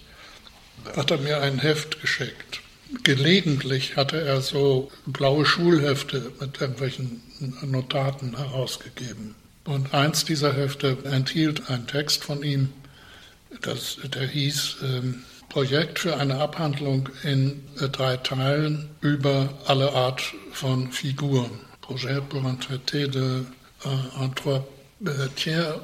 [0.96, 2.60] hat er mir ein Heft geschickt.
[3.04, 7.22] Gelegentlich hatte er so blaue Schulhefte mit irgendwelchen
[7.62, 9.34] Notaten herausgegeben.
[9.64, 12.70] Und eins dieser Hefte enthielt einen Text von ihm,
[13.60, 20.22] das, der hieß, ähm, Projekt für eine Abhandlung in äh, drei Teilen über alle Art
[20.52, 21.50] von Figuren.
[21.82, 23.44] Projet pour un traité de,
[24.18, 24.64] en trois
[25.36, 25.78] tiers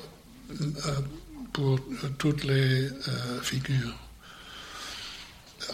[1.53, 1.79] pour
[2.16, 2.91] toutes les
[3.43, 3.93] figures.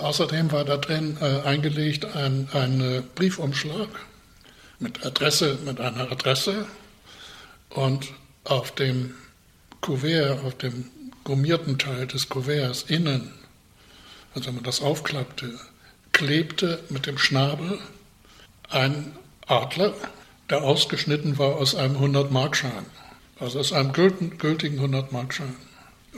[0.01, 3.89] Außerdem war da drin äh, eingelegt ein, ein Briefumschlag
[4.81, 6.67] mit Adresse, mit einer Adresse
[7.69, 8.07] und
[8.43, 9.15] auf dem
[9.81, 10.87] Kuvert, auf dem
[11.23, 13.31] gummierten Teil des Kuverts innen
[14.35, 15.59] also wenn man das aufklappte,
[16.13, 17.79] klebte mit dem Schnabel
[18.71, 19.13] ein
[19.47, 19.95] Adler,
[20.51, 22.87] der ausgeschnitten war aus einem 100-Markschein,
[23.39, 25.55] also aus einem gültigen 100-Markschein.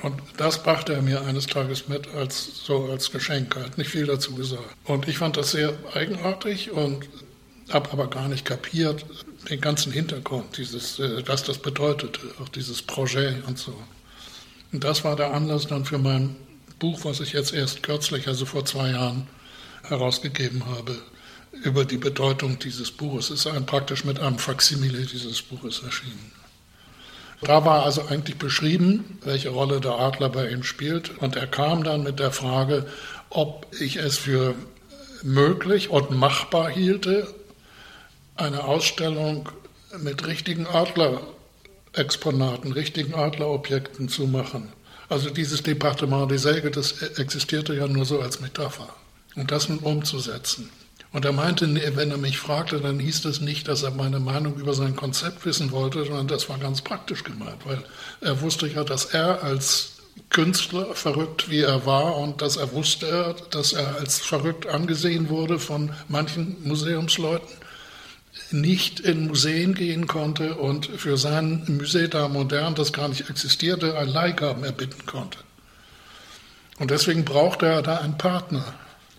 [0.03, 3.57] Und das brachte er mir eines Tages mit als so als Geschenk.
[3.57, 4.77] Er hat nicht viel dazu gesagt.
[4.85, 7.09] Und ich fand das sehr eigenartig und
[7.71, 9.07] habe aber gar nicht kapiert
[9.49, 13.75] den ganzen Hintergrund, dieses, äh, was das bedeutete, auch dieses Projekt und so.
[14.73, 16.37] Und das war der Anlass dann für mein
[16.79, 19.27] Buch, was ich jetzt erst kürzlich, also vor zwei Jahren,
[19.85, 20.99] herausgegeben habe,
[21.63, 23.31] über die Bedeutung dieses Buches.
[23.31, 26.33] Es ist ein, praktisch mit einem Faksimile dieses Buches erschienen.
[27.43, 31.19] Da war also eigentlich beschrieben, welche Rolle der Adler bei ihm spielt.
[31.19, 32.87] Und er kam dann mit der Frage,
[33.31, 34.55] ob ich es für
[35.23, 37.33] möglich und machbar hielte,
[38.37, 39.49] eine Ausstellung
[39.99, 44.73] mit richtigen Adlerexponaten, richtigen Adlerobjekten zu machen.
[45.09, 48.89] Also dieses Departement des Säge, das existierte ja nur so als Metapher.
[49.35, 50.71] Und das nun umzusetzen.
[51.13, 54.57] Und er meinte, wenn er mich fragte, dann hieß das nicht, dass er meine Meinung
[54.57, 57.83] über sein Konzept wissen wollte, sondern das war ganz praktisch gemeint, weil
[58.21, 59.93] er wusste ja, dass er als
[60.31, 65.59] Künstler, verrückt wie er war, und dass er wusste, dass er als verrückt angesehen wurde
[65.59, 67.49] von manchen Museumsleuten,
[68.51, 73.99] nicht in Museen gehen konnte und für sein Musée d'Art Moderne, das gar nicht existierte,
[73.99, 75.39] ein Leihgaben erbitten konnte.
[76.79, 78.75] Und deswegen brauchte er da einen Partner.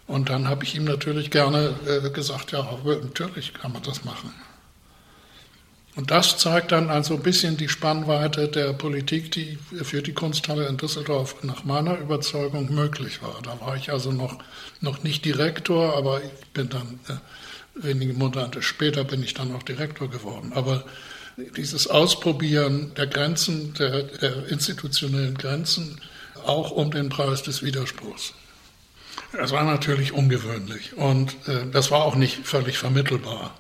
[0.06, 4.34] Und dann habe ich ihm natürlich gerne äh, gesagt, ja, natürlich kann man das machen.
[5.98, 10.68] Und das zeigt dann also ein bisschen die Spannweite der Politik, die für die Kunsthalle
[10.68, 13.42] in Düsseldorf nach meiner Überzeugung möglich war.
[13.42, 14.38] Da war ich also noch,
[14.80, 17.14] noch nicht Direktor, aber ich bin dann äh,
[17.82, 20.52] wenige Monate später bin ich dann auch Direktor geworden.
[20.54, 20.84] Aber
[21.56, 26.02] dieses Ausprobieren der Grenzen, der, der institutionellen Grenzen,
[26.46, 28.34] auch um den Preis des Widerspruchs.
[29.34, 33.54] Das war natürlich ungewöhnlich und äh, das war auch nicht völlig vermittelbar.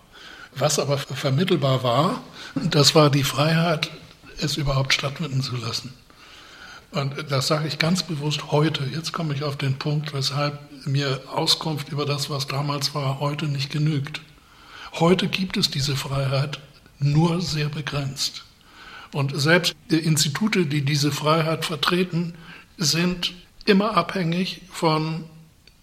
[0.55, 2.23] Was aber vermittelbar war,
[2.55, 3.91] das war die Freiheit,
[4.39, 5.93] es überhaupt stattfinden zu lassen.
[6.91, 8.83] Und das sage ich ganz bewusst heute.
[8.85, 10.57] Jetzt komme ich auf den Punkt, weshalb
[10.87, 14.21] mir Auskunft über das, was damals war, heute nicht genügt.
[14.93, 16.59] Heute gibt es diese Freiheit
[16.99, 18.43] nur sehr begrenzt.
[19.13, 22.33] Und selbst die Institute, die diese Freiheit vertreten,
[22.77, 23.33] sind
[23.65, 25.25] immer abhängig von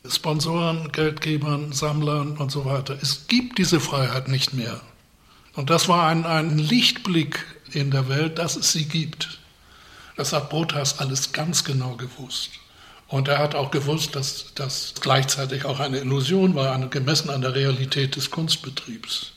[0.06, 2.98] Sponsoren, Geldgebern, Sammlern und so weiter.
[3.00, 4.80] Es gibt diese Freiheit nicht mehr.
[5.54, 9.38] Und das war ein, ein Lichtblick in der Welt, dass es sie gibt.
[10.16, 12.50] Das hat Botas alles ganz genau gewusst.
[13.14, 17.54] Und er hat auch gewusst, dass das gleichzeitig auch eine Illusion war, gemessen an der
[17.54, 19.30] Realität des Kunstbetriebs.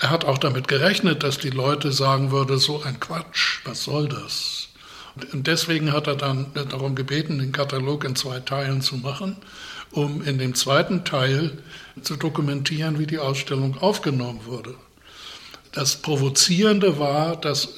[0.00, 4.08] Er hat auch damit gerechnet, dass die Leute sagen würden, so ein Quatsch, was soll
[4.08, 4.66] das?
[5.32, 9.36] Und deswegen hat er dann darum gebeten, den Katalog in zwei Teilen zu machen,
[9.92, 11.58] um in dem zweiten Teil
[12.02, 14.74] zu dokumentieren, wie die Ausstellung aufgenommen wurde.
[15.70, 17.68] Das Provozierende war, dass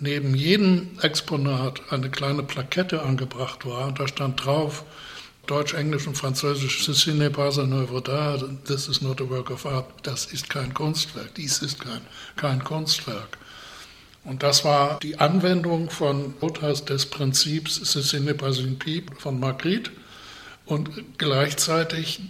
[0.00, 4.84] neben jedem Exponat eine kleine Plakette angebracht war und da stand drauf,
[5.46, 9.50] Deutsch, Englisch und Französisch, Ceci n'est pas un œuvre d'art, this is not a work
[9.50, 12.02] of art, das ist kein Kunstwerk, dies ist kein,
[12.36, 13.38] kein Kunstwerk.
[14.22, 19.40] Und das war die Anwendung von Buddhas des Prinzips Ceci n'est pas une pipe von
[19.40, 19.90] Magritte
[20.66, 22.20] und gleichzeitig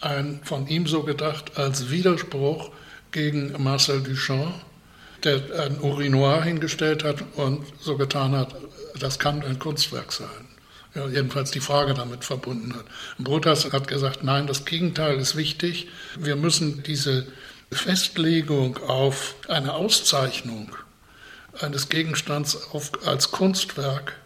[0.00, 2.70] ein von ihm so gedacht als Widerspruch
[3.10, 4.54] gegen Marcel Duchamp,
[5.24, 8.54] der ein Urinoir hingestellt hat und so getan hat,
[8.98, 10.48] das kann ein Kunstwerk sein.
[10.94, 12.84] Ja, jedenfalls die Frage damit verbunden hat.
[13.18, 15.88] Brutas hat gesagt, nein, das Gegenteil ist wichtig.
[16.18, 17.26] Wir müssen diese
[17.70, 20.74] Festlegung auf eine Auszeichnung
[21.60, 24.16] eines Gegenstands auf, als Kunstwerk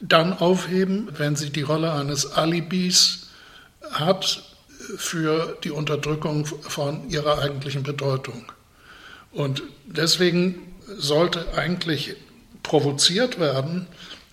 [0.00, 3.28] dann aufheben, wenn sie die Rolle eines Alibis
[3.90, 4.42] hat
[4.96, 8.44] für die Unterdrückung von ihrer eigentlichen Bedeutung.
[9.38, 10.56] Und deswegen
[10.96, 12.16] sollte eigentlich
[12.64, 13.86] provoziert werden,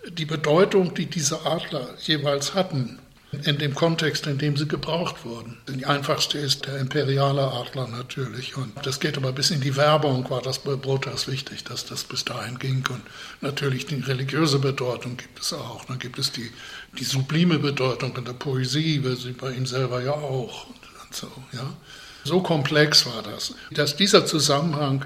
[0.09, 2.97] die Bedeutung, die diese Adler jeweils hatten,
[3.43, 5.57] in dem Kontext, in dem sie gebraucht wurden.
[5.67, 8.57] Die einfachste ist der imperiale Adler natürlich.
[8.57, 12.03] Und das geht aber bis in die Werbung, war das bei Brotas wichtig, dass das
[12.03, 12.83] bis dahin ging.
[12.89, 13.03] Und
[13.41, 15.85] natürlich die religiöse Bedeutung gibt es auch.
[15.85, 16.49] Dann gibt es die,
[16.97, 20.65] die sublime Bedeutung in der Poesie, wie bei ihm selber ja auch.
[20.65, 21.75] Und so, ja.
[22.25, 23.53] So komplex war das.
[23.71, 25.05] Dass dieser Zusammenhang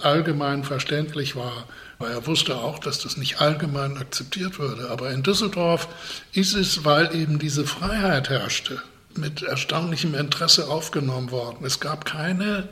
[0.00, 1.66] allgemein verständlich war,
[1.98, 4.90] weil er wusste auch, dass das nicht allgemein akzeptiert würde.
[4.90, 5.88] Aber in Düsseldorf
[6.32, 8.80] ist es, weil eben diese Freiheit herrschte,
[9.16, 11.64] mit erstaunlichem Interesse aufgenommen worden.
[11.64, 12.68] Es gab keine,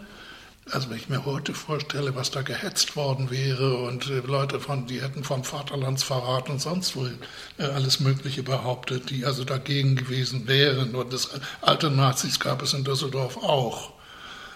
[0.73, 4.87] also wenn ich mir heute vorstelle, was da gehetzt worden wäre und äh, Leute von,
[4.87, 10.49] die hätten vom Vaterlandsverrat und sonst wo äh, alles Mögliche behauptet, die also dagegen gewesen
[10.49, 10.95] wären.
[10.95, 13.93] Und das alte Nazis gab es in Düsseldorf auch.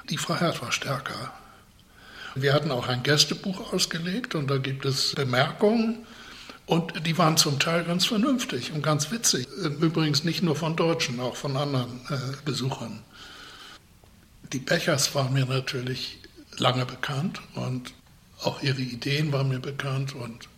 [0.09, 1.33] Die Freiheit war stärker.
[2.35, 6.07] Wir hatten auch ein Gästebuch ausgelegt und da gibt es Bemerkungen
[6.67, 9.49] und die waren zum Teil ganz vernünftig und ganz witzig.
[9.81, 13.01] Übrigens nicht nur von Deutschen, auch von anderen äh, Besuchern.
[14.53, 16.19] Die Bechers waren mir natürlich
[16.59, 17.93] lange bekannt und
[18.43, 20.49] auch ihre Ideen waren mir bekannt und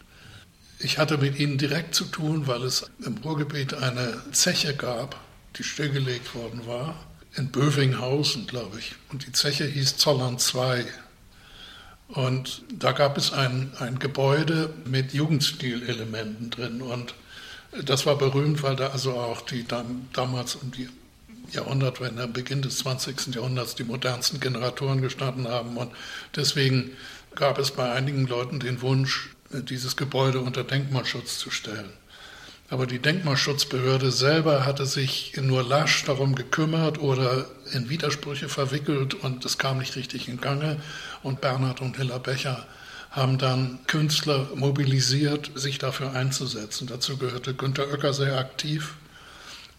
[0.79, 5.21] ich hatte mit ihnen direkt zu tun, weil es im Ruhrgebiet eine Zeche gab,
[5.57, 8.95] die stillgelegt worden war, in Bövinghausen, glaube ich.
[9.11, 10.85] Und die Zeche hieß Zollern 2.
[12.09, 16.83] Und da gab es ein, ein Gebäude mit Jugendstilelementen drin.
[16.83, 17.15] Und
[17.85, 19.65] das war berühmt, weil da also auch die
[20.13, 20.89] damals um die
[21.53, 23.35] Jahrhundertwende, Beginn des 20.
[23.35, 25.77] Jahrhunderts, die modernsten Generatoren gestanden haben.
[25.77, 25.93] Und
[26.37, 26.91] deswegen
[27.35, 31.93] gab es bei einigen Leuten den Wunsch, dieses Gebäude unter Denkmalschutz zu stellen.
[32.71, 39.45] Aber die Denkmalschutzbehörde selber hatte sich nur lasch darum gekümmert oder in Widersprüche verwickelt und
[39.45, 40.81] es kam nicht richtig in Gange.
[41.23, 42.67] Und Bernhard und Hilla Becher
[43.11, 46.87] haben dann Künstler mobilisiert, sich dafür einzusetzen.
[46.87, 48.95] Dazu gehörte Günter Oecker sehr aktiv.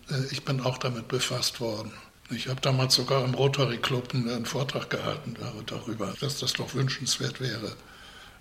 [0.10, 1.92] Äh, ich bin auch damit befasst worden.
[2.30, 5.36] Ich habe damals sogar im Rotary Club einen Vortrag gehalten
[5.66, 7.76] darüber, dass das doch wünschenswert wäre,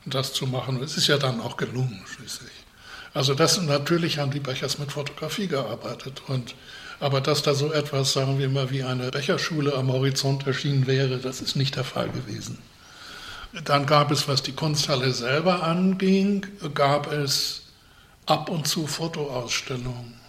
[0.06, 0.82] das zu machen.
[0.82, 2.52] Es ist ja dann auch gelungen schließlich.
[3.12, 6.22] Also das natürlich haben die Bechers mit Fotografie gearbeitet.
[6.28, 6.54] Und,
[7.00, 11.18] aber dass da so etwas, sagen wir mal, wie eine Becherschule am Horizont erschienen wäre,
[11.18, 12.58] das ist nicht der Fall gewesen.
[13.64, 17.62] Dann gab es, was die Kunsthalle selber anging, gab es
[18.24, 20.21] ab und zu Fotoausstellungen.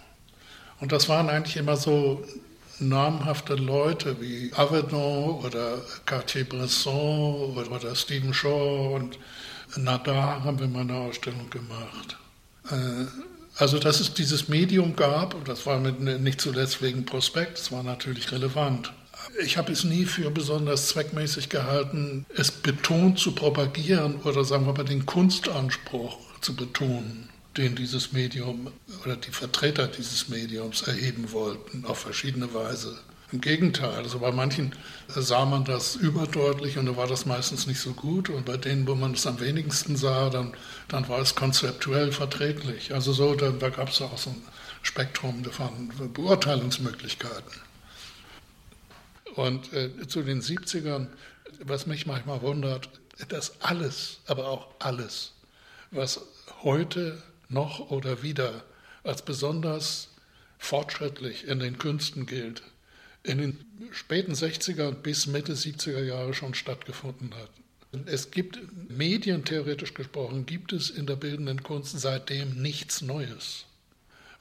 [0.84, 2.22] Und das waren eigentlich immer so
[2.78, 9.18] namhafte Leute wie Avedon oder Cartier-Bresson oder Stephen Shaw und
[9.78, 12.18] Nadar haben wir mal eine Ausstellung gemacht.
[12.70, 13.06] Äh,
[13.56, 18.30] also, dass es dieses Medium gab, das war nicht zuletzt wegen Prospekt, das war natürlich
[18.30, 18.92] relevant.
[19.42, 24.74] Ich habe es nie für besonders zweckmäßig gehalten, es betont zu propagieren oder sagen wir
[24.74, 28.72] mal den Kunstanspruch zu betonen, den dieses Medium
[29.04, 32.98] oder die Vertreter dieses Mediums erheben wollten, auf verschiedene Weise.
[33.32, 34.74] Im Gegenteil, also bei manchen
[35.08, 38.86] sah man das überdeutlich und da war das meistens nicht so gut und bei denen,
[38.86, 40.54] wo man es am wenigsten sah, dann,
[40.88, 42.94] dann war es konzeptuell verträglich.
[42.94, 44.42] Also so, da, da gab es auch so ein
[44.82, 47.60] Spektrum von Beurteilungsmöglichkeiten.
[49.34, 51.08] Und äh, zu den 70ern,
[51.60, 52.88] was mich manchmal wundert,
[53.28, 55.32] dass alles, aber auch alles,
[55.90, 56.20] was
[56.62, 57.22] heute
[57.54, 58.62] noch oder wieder
[59.02, 60.10] als besonders
[60.58, 62.62] fortschrittlich in den Künsten gilt,
[63.22, 67.50] in den späten 60er bis Mitte 70er Jahre schon stattgefunden hat.
[68.06, 68.58] Es gibt,
[68.90, 73.66] medientheoretisch gesprochen, gibt es in der bildenden Kunst seitdem nichts Neues.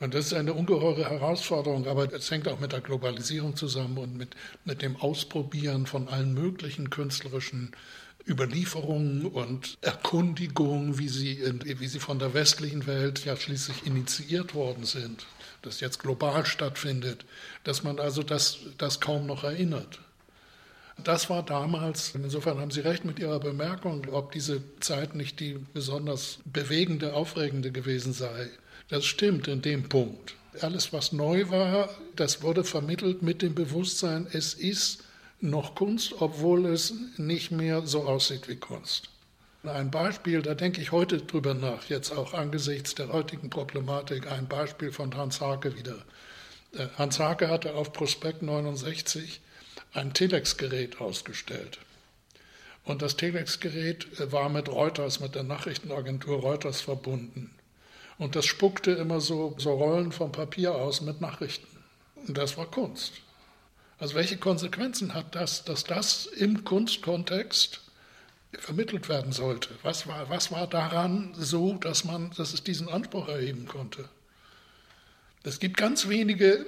[0.04, 4.18] Und das ist eine ungeheure Herausforderung, aber es hängt auch mit der Globalisierung zusammen und
[4.18, 4.36] mit,
[4.66, 7.72] mit dem Ausprobieren von allen möglichen künstlerischen
[8.28, 14.84] Überlieferungen und Erkundigungen, wie sie, wie sie von der westlichen Welt ja schließlich initiiert worden
[14.84, 15.26] sind,
[15.62, 17.24] das jetzt global stattfindet,
[17.64, 20.02] dass man also das, das kaum noch erinnert.
[21.02, 25.58] Das war damals, insofern haben Sie recht mit Ihrer Bemerkung, ob diese Zeit nicht die
[25.74, 28.50] besonders bewegende, aufregende gewesen sei.
[28.90, 30.36] Das stimmt in dem Punkt.
[30.62, 35.04] Alles, was neu war, das wurde vermittelt mit dem Bewusstsein, es ist
[35.42, 39.10] noch Kunst, obwohl es nicht mehr so aussieht wie Kunst.
[39.64, 44.48] Ein Beispiel, da denke ich heute drüber nach, jetzt auch angesichts der heutigen Problematik, ein
[44.48, 46.04] Beispiel von Hans Hake wieder.
[46.74, 49.40] Äh, Hans Hake hatte auf Prospekt 69
[49.94, 51.80] ein Telex-Gerät ausgestellt.
[52.84, 57.53] Und das Telex-Gerät äh, war mit Reuters, mit der Nachrichtenagentur Reuters verbunden.
[58.24, 61.68] Und das spuckte immer so, so Rollen vom Papier aus mit Nachrichten.
[62.26, 63.16] Und das war Kunst.
[64.00, 67.82] Also welche Konsequenzen hat das, dass das im Kunstkontext
[68.54, 69.72] vermittelt werden sollte?
[69.84, 74.08] Was war, was war daran so, dass, man, dass es diesen Anspruch erheben konnte?
[75.44, 76.66] Es gibt ganz wenige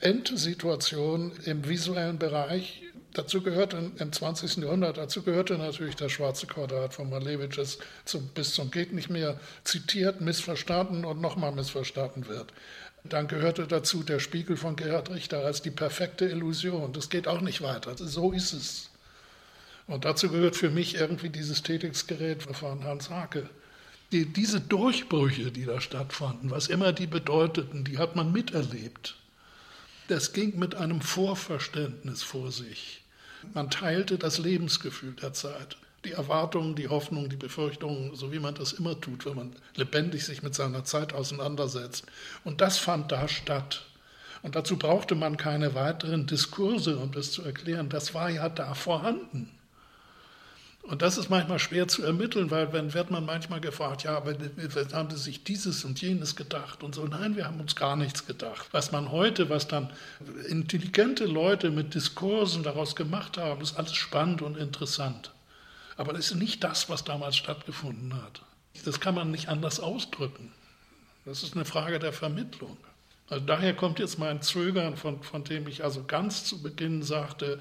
[0.00, 2.82] Endsituationen im visuellen Bereich.
[3.16, 4.58] Dazu gehörte im 20.
[4.58, 7.58] Jahrhundert, dazu gehörte natürlich das schwarze Quadrat von Malevich,
[8.04, 12.52] zum, bis zum geht nicht mehr zitiert, missverstanden und nochmal missverstanden wird.
[13.04, 16.92] Dann gehörte dazu der Spiegel von Gerhard Richter als die perfekte Illusion.
[16.92, 17.96] Das geht auch nicht weiter.
[17.96, 18.90] So ist es.
[19.86, 23.48] Und dazu gehört für mich irgendwie dieses Tätigungsgerät von Hans Hake.
[24.12, 29.16] Die, diese Durchbrüche, die da stattfanden, was immer die bedeuteten, die hat man miterlebt.
[30.08, 33.04] Das ging mit einem Vorverständnis vor sich.
[33.54, 35.76] Man teilte das Lebensgefühl der Zeit
[36.06, 40.24] die Erwartungen, die Hoffnungen, die Befürchtungen, so wie man das immer tut, wenn man lebendig
[40.24, 42.06] sich mit seiner Zeit auseinandersetzt.
[42.44, 43.84] Und das fand da statt.
[44.42, 47.88] Und dazu brauchte man keine weiteren Diskurse, um das zu erklären.
[47.88, 49.50] Das war ja da vorhanden.
[50.86, 54.34] Und das ist manchmal schwer zu ermitteln, weil dann wird man manchmal gefragt, ja, aber
[54.92, 57.04] haben Sie sich dieses und jenes gedacht und so.
[57.06, 58.68] Nein, wir haben uns gar nichts gedacht.
[58.70, 59.90] Was man heute, was dann
[60.48, 65.32] intelligente Leute mit Diskursen daraus gemacht haben, ist alles spannend und interessant.
[65.96, 68.42] Aber das ist nicht das, was damals stattgefunden hat.
[68.84, 70.52] Das kann man nicht anders ausdrücken.
[71.24, 72.76] Das ist eine Frage der Vermittlung.
[73.28, 77.58] Also daher kommt jetzt mein Zögern, von, von dem ich also ganz zu Beginn sagte,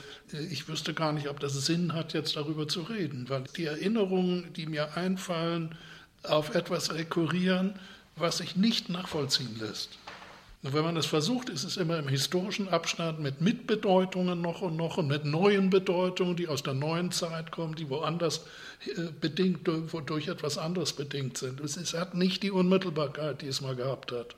[0.52, 4.54] ich wüsste gar nicht, ob das Sinn hat, jetzt darüber zu reden, weil die Erinnerungen,
[4.54, 5.76] die mir einfallen,
[6.22, 7.80] auf etwas rekurrieren,
[8.16, 9.98] was sich nicht nachvollziehen lässt.
[10.62, 14.76] Und wenn man es versucht, ist es immer im historischen Abstand mit Mitbedeutungen noch und
[14.76, 18.46] noch und mit neuen Bedeutungen, die aus der neuen Zeit kommen, die woanders
[18.88, 21.60] äh, bedingt, durch etwas anderes bedingt sind.
[21.60, 24.36] Es hat nicht die Unmittelbarkeit, die es mal gehabt hat.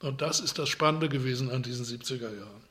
[0.00, 2.67] Und das ist das Spannende gewesen an diesen 70er Jahren.